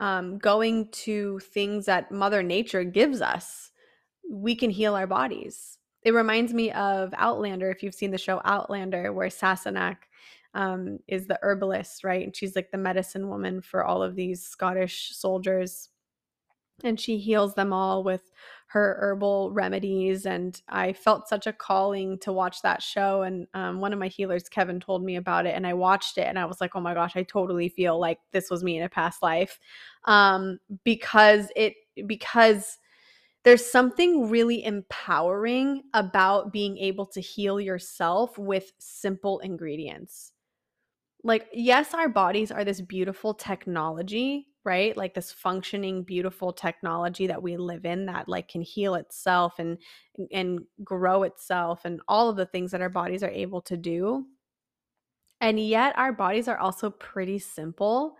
[0.00, 3.70] um, going to things that Mother Nature gives us,
[4.28, 5.78] we can heal our bodies.
[6.02, 9.98] It reminds me of Outlander, if you've seen the show Outlander, where Sassenach
[10.54, 12.24] um, is the herbalist, right?
[12.24, 15.90] And she's like the medicine woman for all of these Scottish soldiers
[16.84, 18.30] and she heals them all with
[18.66, 23.80] her herbal remedies and i felt such a calling to watch that show and um,
[23.80, 26.44] one of my healers kevin told me about it and i watched it and i
[26.44, 29.22] was like oh my gosh i totally feel like this was me in a past
[29.22, 29.58] life.
[30.04, 31.74] Um, because it
[32.06, 32.78] because
[33.44, 40.32] there's something really empowering about being able to heal yourself with simple ingredients
[41.24, 44.96] like yes our bodies are this beautiful technology right?
[44.96, 49.78] Like this functioning beautiful technology that we live in that like can heal itself and
[50.30, 54.26] and grow itself and all of the things that our bodies are able to do.
[55.40, 58.16] And yet our bodies are also pretty simple.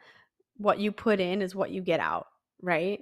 [0.56, 2.26] What you put in is what you get out
[2.60, 3.00] right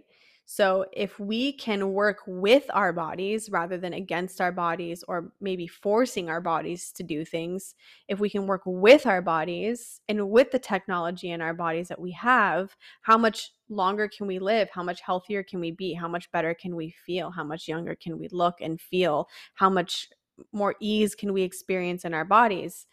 [0.52, 5.68] so, if we can work with our bodies rather than against our bodies or maybe
[5.68, 7.76] forcing our bodies to do things,
[8.08, 12.00] if we can work with our bodies and with the technology in our bodies that
[12.00, 14.68] we have, how much longer can we live?
[14.70, 15.94] How much healthier can we be?
[15.94, 17.30] How much better can we feel?
[17.30, 19.28] How much younger can we look and feel?
[19.54, 20.08] How much
[20.52, 22.88] more ease can we experience in our bodies?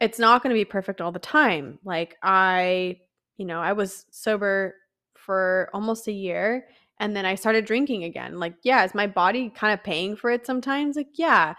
[0.00, 1.78] It's not going to be perfect all the time.
[1.84, 3.00] Like, I,
[3.36, 4.76] you know, I was sober
[5.14, 6.66] for almost a year
[6.98, 8.38] and then I started drinking again.
[8.38, 10.96] Like, yeah, is my body kind of paying for it sometimes?
[10.96, 11.54] Like, yeah,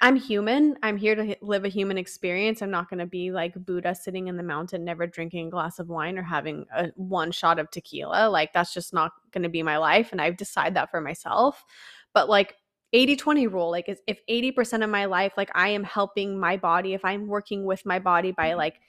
[0.00, 0.76] I'm human.
[0.82, 2.60] I'm here to live a human experience.
[2.60, 5.78] I'm not going to be like Buddha sitting in the mountain, never drinking a glass
[5.78, 8.28] of wine or having a one shot of tequila.
[8.28, 10.10] Like, that's just not going to be my life.
[10.10, 11.64] And I've decided that for myself.
[12.12, 12.56] But like,
[12.94, 16.92] 80 20 rule like if 80% of my life like i am helping my body
[16.92, 18.58] if i'm working with my body by mm-hmm.
[18.58, 18.80] like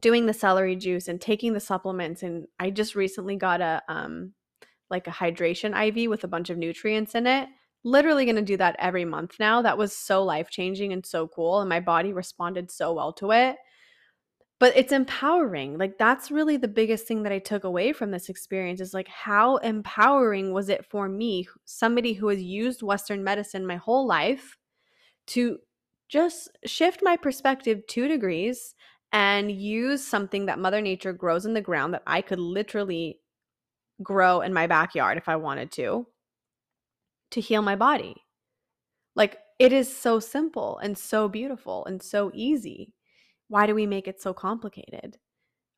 [0.00, 4.32] doing the celery juice and taking the supplements and i just recently got a um
[4.90, 7.48] like a hydration IV with a bunch of nutrients in it.
[7.84, 9.62] Literally going to do that every month now.
[9.62, 11.60] That was so life changing and so cool.
[11.60, 13.56] And my body responded so well to it.
[14.58, 15.78] But it's empowering.
[15.78, 19.08] Like, that's really the biggest thing that I took away from this experience is like,
[19.08, 24.58] how empowering was it for me, somebody who has used Western medicine my whole life,
[25.28, 25.58] to
[26.10, 28.74] just shift my perspective two degrees
[29.12, 33.20] and use something that Mother Nature grows in the ground that I could literally
[34.02, 36.06] grow in my backyard if I wanted to,
[37.32, 38.16] to heal my body.
[39.14, 42.94] Like it is so simple and so beautiful and so easy.
[43.48, 45.18] Why do we make it so complicated?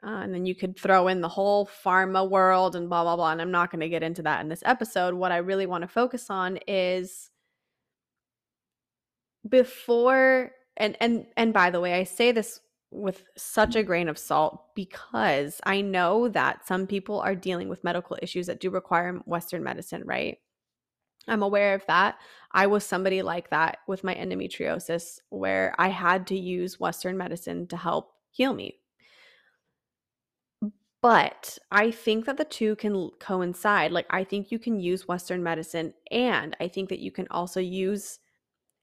[0.04, 3.30] Uh, and then you could throw in the whole pharma world and blah, blah, blah.
[3.30, 5.14] And I'm not going to get into that in this episode.
[5.14, 7.30] What I really want to focus on is
[9.48, 12.60] before and and and by the way i say this
[12.92, 17.84] with such a grain of salt because I know that some people are dealing with
[17.84, 20.38] medical issues that do require Western medicine, right?
[21.28, 22.18] I'm aware of that.
[22.50, 27.66] I was somebody like that with my endometriosis where I had to use Western medicine
[27.68, 28.78] to help heal me.
[31.00, 33.90] But I think that the two can coincide.
[33.90, 37.58] Like, I think you can use Western medicine, and I think that you can also
[37.58, 38.20] use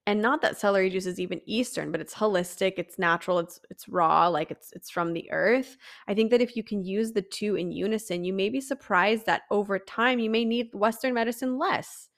[0.10, 3.88] and not that celery juice is even eastern but it's holistic it's natural it's it's
[3.88, 5.78] raw like it's it's from the earth.
[6.08, 9.28] I think that if you can use the two in unison you may be surprised
[9.28, 12.10] that over time you may need western medicine less.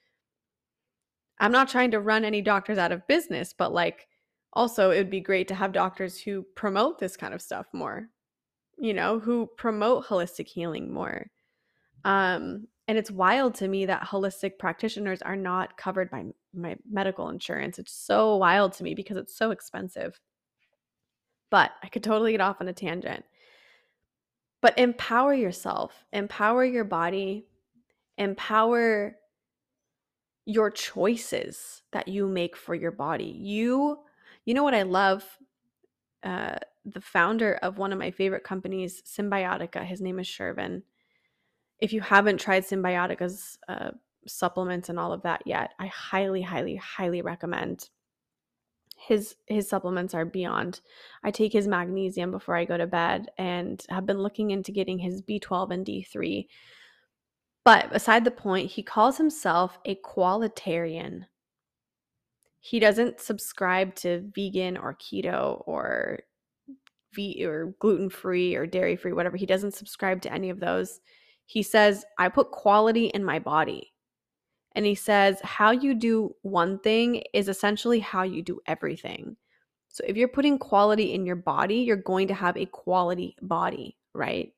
[1.39, 4.07] I'm not trying to run any doctors out of business but like
[4.53, 8.07] also it would be great to have doctors who promote this kind of stuff more
[8.79, 11.29] you know who promote holistic healing more.
[12.05, 17.29] Um and it's wild to me that holistic practitioners are not covered by my medical
[17.29, 17.79] insurance.
[17.79, 20.19] It's so wild to me because it's so expensive.
[21.49, 23.23] But I could totally get off on a tangent.
[24.61, 27.45] But empower yourself, empower your body,
[28.17, 29.15] empower
[30.45, 33.35] your choices that you make for your body.
[33.39, 33.99] You,
[34.45, 35.23] you know what I love?
[36.23, 36.55] Uh,
[36.85, 40.81] the founder of one of my favorite companies, Cymbiotika, his name is Shervin
[41.81, 43.91] if you haven't tried Cymbiotika's uh,
[44.27, 47.89] supplements and all of that yet, I highly, highly, highly recommend.
[48.95, 50.81] His his supplements are beyond.
[51.23, 54.99] I take his magnesium before I go to bed and have been looking into getting
[54.99, 56.47] his B12 and D3.
[57.65, 61.25] But beside the point, he calls himself a qualitarian.
[62.59, 66.19] He doesn't subscribe to vegan or keto or
[67.15, 69.35] v- or gluten free or dairy free, whatever.
[69.35, 70.99] He doesn't subscribe to any of those
[71.51, 73.91] he says, I put quality in my body.
[74.73, 79.35] And he says, how you do one thing is essentially how you do everything.
[79.89, 83.97] So if you're putting quality in your body, you're going to have a quality body,
[84.13, 84.53] right?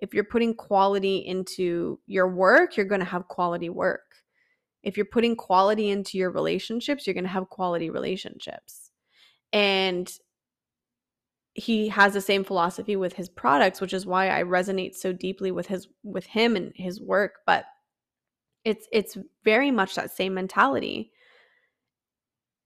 [0.00, 4.14] If you're putting quality into your work, you're going to have quality work.
[4.82, 8.90] If you're putting quality into your relationships, you're going to have quality relationships.
[9.50, 10.12] And
[11.54, 15.50] he has the same philosophy with his products which is why i resonate so deeply
[15.50, 17.64] with his with him and his work but
[18.64, 21.12] it's it's very much that same mentality.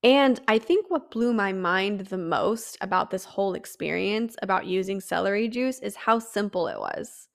[0.05, 5.01] And i think what blew my mind the most about this whole experience about using
[5.01, 7.29] celery juice is how simple it was.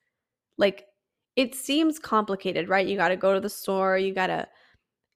[0.58, 0.86] Like
[1.36, 2.88] it seems complicated right?
[2.88, 4.48] You got to go to the store you got to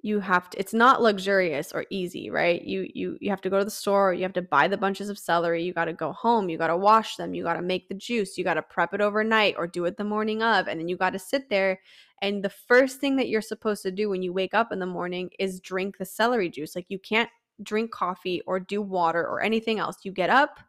[0.02, 3.58] you have to it's not luxurious or easy right you you you have to go
[3.58, 6.12] to the store you have to buy the bunches of celery you got to go
[6.12, 8.62] home you got to wash them you got to make the juice you got to
[8.62, 11.50] prep it overnight or do it the morning of and then you got to sit
[11.50, 11.80] there
[12.22, 14.86] and the first thing that you're supposed to do when you wake up in the
[14.86, 17.30] morning is drink the celery juice like you can't
[17.64, 20.60] drink coffee or do water or anything else you get up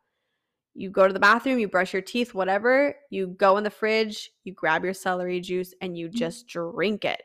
[0.79, 4.31] you go to the bathroom, you brush your teeth, whatever, you go in the fridge,
[4.45, 6.17] you grab your celery juice and you mm-hmm.
[6.17, 7.21] just drink it.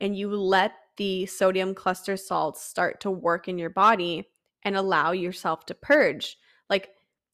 [0.00, 4.28] And you let the sodium cluster salts start to work in your body
[4.62, 6.38] and allow yourself to purge.
[6.68, 6.90] Like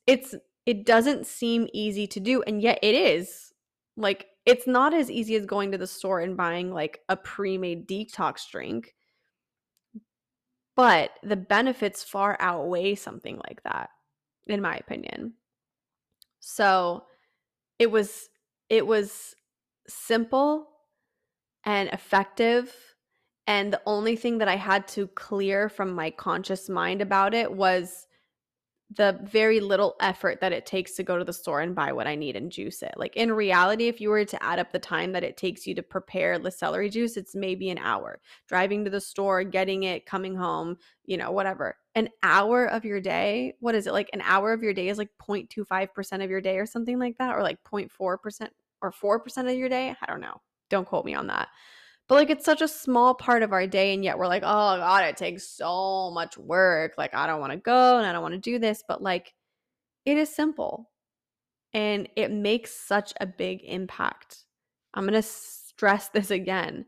[0.07, 0.35] it's
[0.67, 3.53] it doesn't seem easy to do and yet it is.
[3.97, 7.89] Like it's not as easy as going to the store and buying like a pre-made
[7.89, 8.95] detox drink.
[10.75, 13.91] But the benefits far outweigh something like that
[14.47, 15.35] in my opinion.
[16.41, 17.05] So
[17.79, 18.29] it was
[18.69, 19.35] it was
[19.89, 20.69] simple
[21.65, 22.75] and effective
[23.47, 27.53] and the only thing that I had to clear from my conscious mind about it
[27.53, 28.07] was
[28.97, 32.07] the very little effort that it takes to go to the store and buy what
[32.07, 32.93] I need and juice it.
[32.97, 35.75] Like in reality, if you were to add up the time that it takes you
[35.75, 38.21] to prepare the celery juice, it's maybe an hour.
[38.49, 40.77] Driving to the store, getting it, coming home,
[41.07, 41.77] you know, whatever.
[41.95, 43.93] An hour of your day, what is it?
[43.93, 47.17] Like an hour of your day is like 0.25% of your day or something like
[47.19, 48.49] that, or like 0.4%
[48.83, 49.95] or 4% of your day.
[50.01, 50.41] I don't know.
[50.69, 51.49] Don't quote me on that.
[52.13, 54.77] But like it's such a small part of our day and yet we're like, "Oh
[54.77, 56.93] god, it takes so much work.
[56.99, 59.33] Like I don't want to go and I don't want to do this." But like
[60.05, 60.91] it is simple.
[61.73, 64.45] And it makes such a big impact.
[64.93, 66.85] I'm going to stress this again.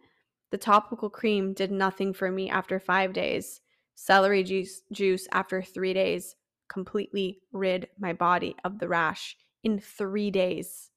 [0.50, 3.62] The topical cream did nothing for me after 5 days.
[3.94, 6.36] Celery juice juice after 3 days
[6.68, 10.90] completely rid my body of the rash in 3 days.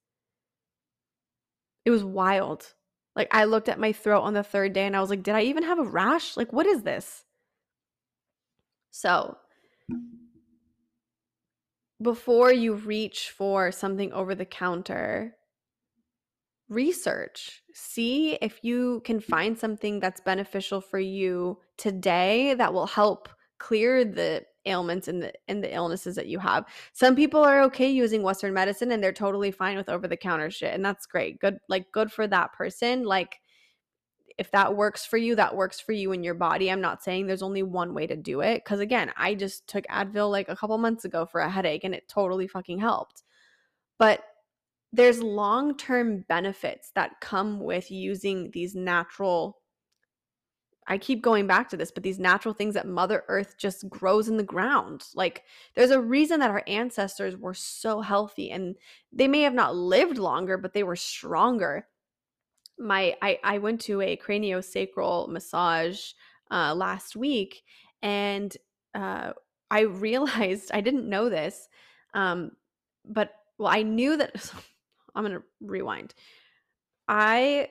[1.85, 2.73] It was wild.
[3.17, 5.33] Like I looked at my throat on the third day and I was like, did
[5.33, 6.37] I even have a rash?
[6.37, 7.25] Like what is this?
[8.91, 9.37] So,
[12.01, 15.35] before you reach for something over the counter,
[16.69, 17.63] research.
[17.73, 24.05] See if you can find something that's beneficial for you today that will help clear
[24.05, 26.65] the ailments and the and the illnesses that you have.
[26.93, 30.51] Some people are okay using western medicine and they're totally fine with over the counter
[30.51, 31.39] shit and that's great.
[31.39, 33.03] Good like good for that person.
[33.03, 33.39] Like
[34.37, 36.71] if that works for you, that works for you in your body.
[36.71, 39.85] I'm not saying there's only one way to do it cuz again, I just took
[39.87, 43.23] Advil like a couple months ago for a headache and it totally fucking helped.
[43.97, 44.23] But
[44.93, 49.59] there's long-term benefits that come with using these natural
[50.87, 54.29] I keep going back to this, but these natural things that Mother Earth just grows
[54.29, 55.05] in the ground.
[55.13, 55.43] Like
[55.75, 58.75] there's a reason that our ancestors were so healthy and
[59.11, 61.87] they may have not lived longer, but they were stronger.
[62.79, 66.11] My I, I went to a craniosacral massage
[66.49, 67.63] uh, last week
[68.01, 68.55] and
[68.95, 69.33] uh,
[69.69, 71.67] I realized I didn't know this,
[72.13, 72.51] um,
[73.03, 74.51] but well, I knew that.
[75.15, 76.13] I'm gonna rewind.
[77.07, 77.69] I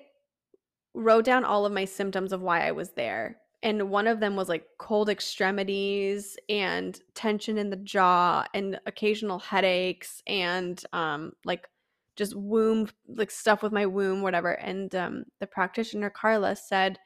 [0.96, 3.38] wrote down all of my symptoms of why I was there.
[3.62, 9.38] And one of them was like cold extremities and tension in the jaw and occasional
[9.38, 11.68] headaches and um like
[12.16, 16.98] just womb like stuff with my womb whatever and um the practitioner Carla said,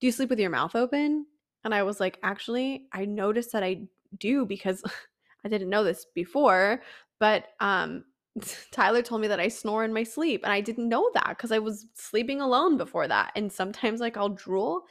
[0.00, 1.26] "Do you sleep with your mouth open?"
[1.64, 3.82] And I was like, "Actually, I noticed that I
[4.18, 4.82] do because
[5.44, 6.82] I didn't know this before,
[7.18, 8.04] but um
[8.72, 11.52] Tyler told me that I snore in my sleep, and I didn't know that because
[11.52, 13.32] I was sleeping alone before that.
[13.36, 14.82] And sometimes, like, I'll drool,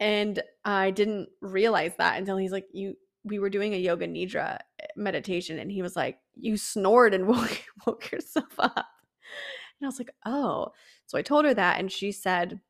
[0.00, 4.58] and I didn't realize that until he's like, "You, we were doing a yoga nidra
[4.80, 9.86] eh, meditation, and he was like, you snored and woke, woke yourself up." And I
[9.86, 10.68] was like, "Oh."
[11.06, 12.60] So I told her that, and she said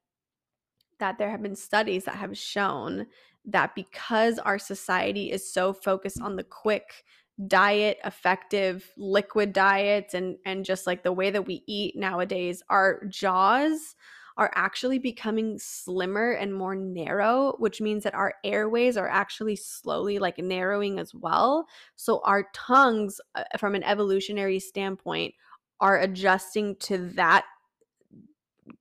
[0.99, 3.07] that there have been studies that have shown
[3.47, 7.05] that because our society is so focused on the quick
[7.49, 13.05] diet effective liquid diets and and just like the way that we eat nowadays our
[13.09, 13.97] jaws
[14.37, 20.19] are actually becoming slimmer and more narrow which means that our airways are actually slowly
[20.19, 21.67] like narrowing as well.
[21.97, 25.35] So our tongues uh, from an evolutionary standpoint
[25.81, 27.45] are adjusting to that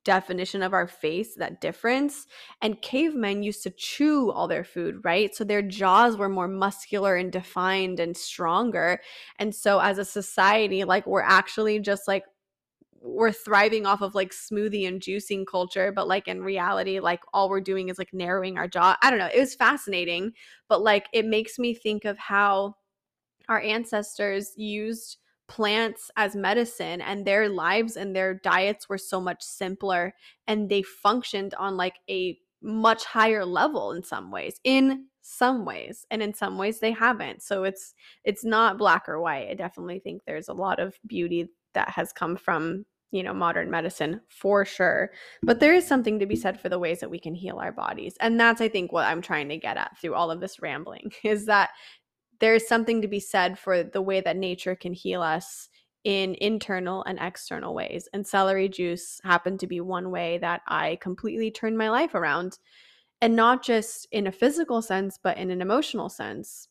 [0.03, 2.27] definition of our face, that difference.
[2.61, 5.33] And cavemen used to chew all their food, right?
[5.35, 9.01] So their jaws were more muscular and defined and stronger.
[9.39, 12.23] And so as a society, like we're actually just like
[13.01, 17.49] we're thriving off of like smoothie and juicing culture, but like in reality, like all
[17.49, 18.95] we're doing is like narrowing our jaw.
[19.01, 19.29] I don't know.
[19.33, 20.31] It was fascinating,
[20.69, 22.75] but like it makes me think of how
[23.49, 25.17] our ancestors used
[25.47, 30.13] plants as medicine and their lives and their diets were so much simpler
[30.47, 36.05] and they functioned on like a much higher level in some ways in some ways
[36.11, 37.41] and in some ways they haven't.
[37.41, 39.49] So it's it's not black or white.
[39.49, 43.69] I definitely think there's a lot of beauty that has come from you know modern
[43.69, 45.11] medicine for sure
[45.43, 47.71] but there is something to be said for the ways that we can heal our
[47.71, 50.59] bodies and that's i think what i'm trying to get at through all of this
[50.63, 51.69] rambling is that
[52.43, 55.69] there's something to be said for the way that nature can heal us
[56.03, 58.09] in internal and external ways.
[58.11, 62.59] And celery juice happened to be one way that I completely turned my life around.
[63.21, 66.67] And not just in a physical sense, but in an emotional sense.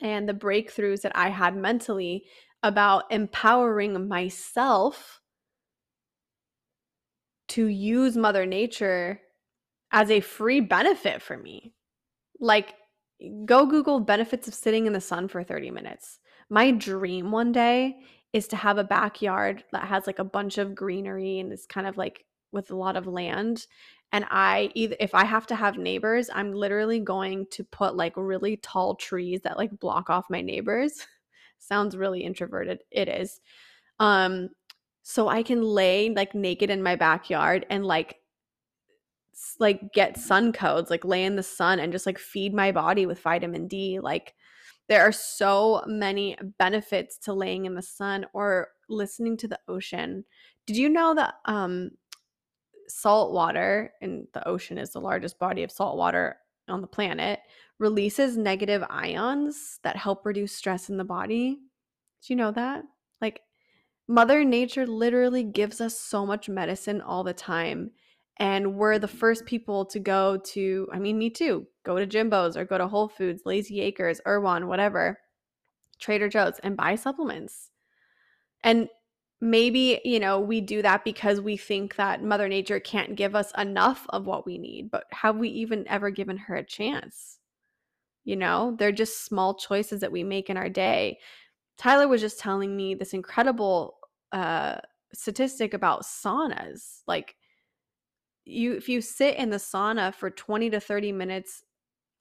[0.00, 2.24] And the breakthroughs that I had mentally
[2.62, 5.20] about empowering myself
[7.48, 9.20] to use Mother Nature
[9.92, 11.74] as a free benefit for me.
[12.40, 12.72] Like,
[13.44, 16.18] go Google benefits of sitting in the sun for 30 minutes.
[16.48, 17.98] My dream one day
[18.32, 21.86] is to have a backyard that has like a bunch of greenery and is kind
[21.86, 23.66] of like with a lot of land.
[24.12, 28.12] And I either if I have to have neighbors, I'm literally going to put like
[28.16, 31.06] really tall trees that like block off my neighbors.
[31.58, 32.82] Sounds really introverted.
[32.90, 33.40] It is.
[33.98, 34.50] Um
[35.02, 38.16] so I can lay like naked in my backyard and like
[39.58, 43.06] like get sun codes, like lay in the sun and just like feed my body
[43.06, 44.00] with vitamin D.
[44.00, 44.34] Like
[44.88, 50.24] there are so many benefits to laying in the sun or listening to the ocean.
[50.66, 51.90] Did you know that um
[52.88, 57.40] salt water and the ocean is the largest body of salt water on the planet
[57.78, 61.58] releases negative ions that help reduce stress in the body?
[62.22, 62.84] Do you know that?
[63.20, 63.42] Like
[64.08, 67.90] Mother Nature literally gives us so much medicine all the time
[68.38, 72.56] and we're the first people to go to i mean me too go to jimbo's
[72.56, 75.18] or go to whole foods lazy acres erewhon whatever
[75.98, 77.70] trader joe's and buy supplements.
[78.62, 78.88] And
[79.40, 83.52] maybe you know we do that because we think that mother nature can't give us
[83.58, 87.38] enough of what we need but have we even ever given her a chance?
[88.24, 91.18] You know they're just small choices that we make in our day.
[91.78, 93.98] Tyler was just telling me this incredible
[94.32, 94.76] uh
[95.12, 97.35] statistic about saunas like
[98.46, 101.64] you if you sit in the sauna for 20 to 30 minutes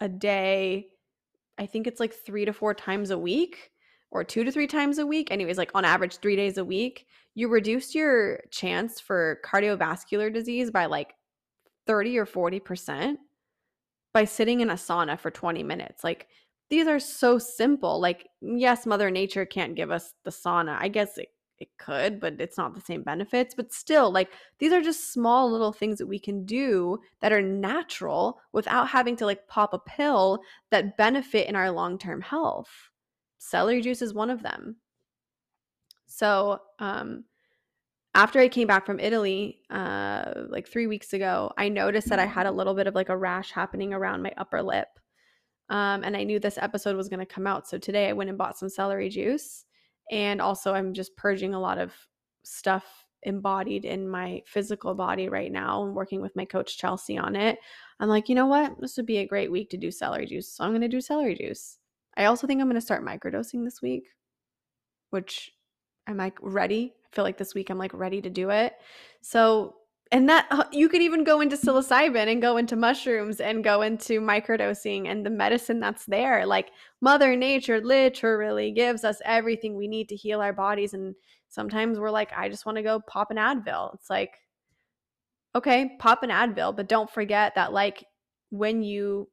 [0.02, 0.88] a day
[1.58, 3.72] i think it's like three to four times a week
[4.12, 7.06] or two to three times a week anyways like on average three days a week
[7.36, 11.14] you reduce your chance for cardiovascular disease by like
[11.86, 13.20] 30 or 40 percent
[14.14, 16.28] by sitting in a sauna for 20 minutes like
[16.72, 21.20] these are so simple like yes mother nature can't give us the sauna i guess
[21.20, 21.30] it,
[21.60, 23.56] it could, but it's not the same benefits.
[23.56, 24.30] But still, like
[24.60, 29.16] these are just small little things that we can do that are natural without having
[29.18, 30.42] to like pop a pill
[30.72, 32.70] that benefit in our long term health.
[33.38, 34.78] Celery juice is one of them.
[36.08, 37.26] So, um,
[38.16, 42.26] after I came back from Italy, uh, like three weeks ago, I noticed that I
[42.26, 44.88] had a little bit of like a rash happening around my upper lip.
[45.70, 47.68] Um, and I knew this episode was going to come out.
[47.68, 49.65] So today I went and bought some celery juice.
[50.12, 51.94] And also, I'm just purging a lot of
[52.44, 57.36] stuff embodied in my physical body right now and working with my coach Chelsea on
[57.36, 57.58] it.
[58.00, 58.80] I'm like, you know what?
[58.80, 60.54] This would be a great week to do celery juice.
[60.54, 61.80] So I'm going to do celery juice.
[62.18, 64.06] I also think I'm going to start microdosing this week,
[65.10, 65.52] which
[66.08, 66.94] I'm like ready.
[67.12, 68.74] I feel like this week I'm like ready to do it.
[69.22, 69.76] So,
[70.12, 73.82] and that uh, you could even go into psilocybin and go into mushrooms and go
[73.82, 76.46] into microdosing and the medicine that's there.
[76.46, 76.70] Like
[77.02, 80.94] Mother Nature literally gives us everything we need to heal our bodies.
[80.94, 81.16] And
[81.50, 83.96] sometimes we're like, I just want to go pop an Advil.
[83.96, 84.38] It's like,
[85.56, 88.06] okay, pop an Advil, but don't forget that, like,
[88.50, 89.28] when you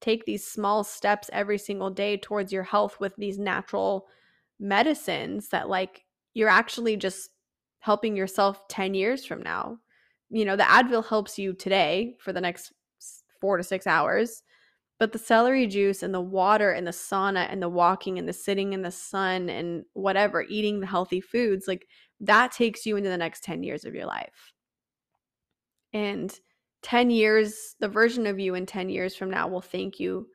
[0.00, 4.06] take these small steps every single day towards your health with these natural
[4.58, 6.04] medicines that like
[6.34, 7.30] you're actually just
[7.80, 9.78] helping yourself 10 years from now.
[10.30, 12.72] You know, the Advil helps you today for the next
[13.40, 14.42] 4 to 6 hours,
[14.98, 18.32] but the celery juice and the water and the sauna and the walking and the
[18.32, 21.86] sitting in the sun and whatever, eating the healthy foods, like
[22.20, 24.52] that takes you into the next 10 years of your life.
[25.92, 26.32] And
[26.82, 30.28] 10 years, the version of you in 10 years from now will thank you,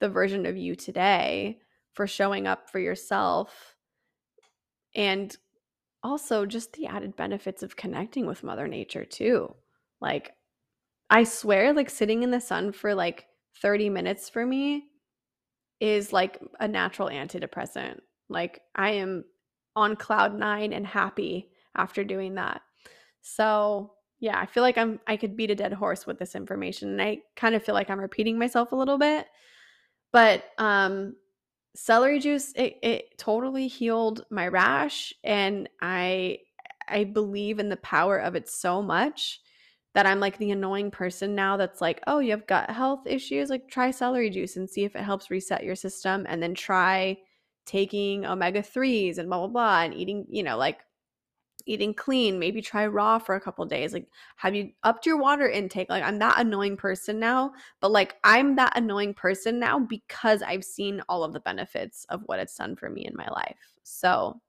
[0.00, 1.58] the version of you today,
[1.92, 3.74] for showing up for yourself
[4.94, 5.36] and
[6.08, 9.54] also just the added benefits of connecting with mother nature too.
[10.00, 10.32] Like
[11.10, 13.26] i swear like sitting in the sun for like
[13.62, 14.84] 30 minutes for me
[15.80, 18.00] is like a natural antidepressant.
[18.28, 19.24] Like i am
[19.76, 22.62] on cloud 9 and happy after doing that.
[23.20, 26.88] So yeah i feel like i'm i could beat a dead horse with this information
[26.88, 29.26] and i kind of feel like i'm repeating myself a little bit.
[30.12, 31.16] But um
[31.80, 36.36] celery juice it, it totally healed my rash and i
[36.88, 39.40] i believe in the power of it so much
[39.94, 43.48] that i'm like the annoying person now that's like oh you have gut health issues?
[43.48, 47.16] Like try celery juice and see if it helps reset your system and then try
[47.64, 50.80] taking omega 3s and blah blah blah and eating you know like
[51.68, 53.92] eating clean, maybe try raw for a couple days.
[53.92, 55.90] Like, have you upped your water intake?
[55.90, 60.64] Like, I'm that annoying person now, but like, I'm that annoying person now because I've
[60.64, 63.72] seen all of the benefits of what it's done for me in my life.
[63.82, 64.40] So,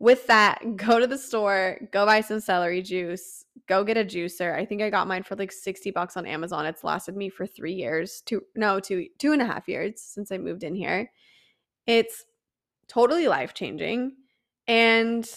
[0.00, 4.54] with that, go to the store, go buy some celery juice, go get a juicer.
[4.54, 6.66] I think I got mine for like 60 bucks on Amazon.
[6.66, 10.32] It's lasted me for three years, two, no, two, two and a half years since
[10.32, 11.10] I moved in here.
[11.86, 12.24] It's
[12.88, 14.16] totally life changing.
[14.66, 15.28] And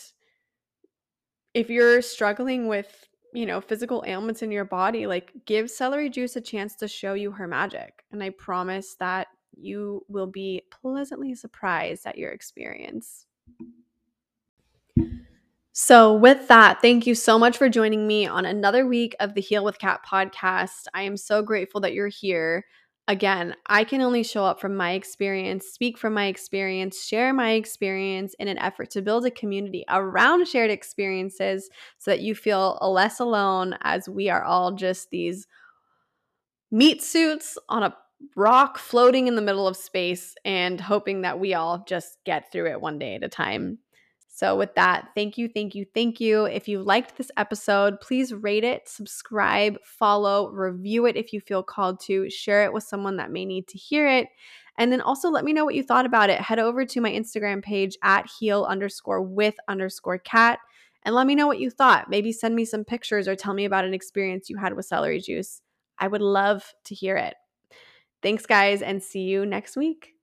[1.53, 6.35] if you're struggling with you know physical ailments in your body like give celery juice
[6.35, 9.27] a chance to show you her magic and i promise that
[9.57, 13.25] you will be pleasantly surprised at your experience
[15.73, 19.41] so, with that, thank you so much for joining me on another week of the
[19.41, 20.87] Heal with Kat podcast.
[20.93, 22.65] I am so grateful that you're here
[23.07, 27.51] again, I can only show up from my experience, speak from my experience, share my
[27.51, 32.77] experience in an effort to build a community around shared experiences so that you feel
[32.81, 35.47] less alone as we are all just these
[36.71, 37.95] meat suits on a
[38.35, 42.69] rock floating in the middle of space and hoping that we all just get through
[42.69, 43.79] it one day at a time.
[44.41, 46.45] So, with that, thank you, thank you, thank you.
[46.45, 51.61] If you liked this episode, please rate it, subscribe, follow, review it if you feel
[51.61, 54.29] called to, share it with someone that may need to hear it.
[54.79, 56.41] And then also let me know what you thought about it.
[56.41, 60.57] Head over to my Instagram page at heal underscore with underscore kat
[61.03, 62.09] and let me know what you thought.
[62.09, 65.19] Maybe send me some pictures or tell me about an experience you had with celery
[65.19, 65.61] juice.
[65.99, 67.35] I would love to hear it.
[68.23, 70.15] Thanks, guys, and see you next week.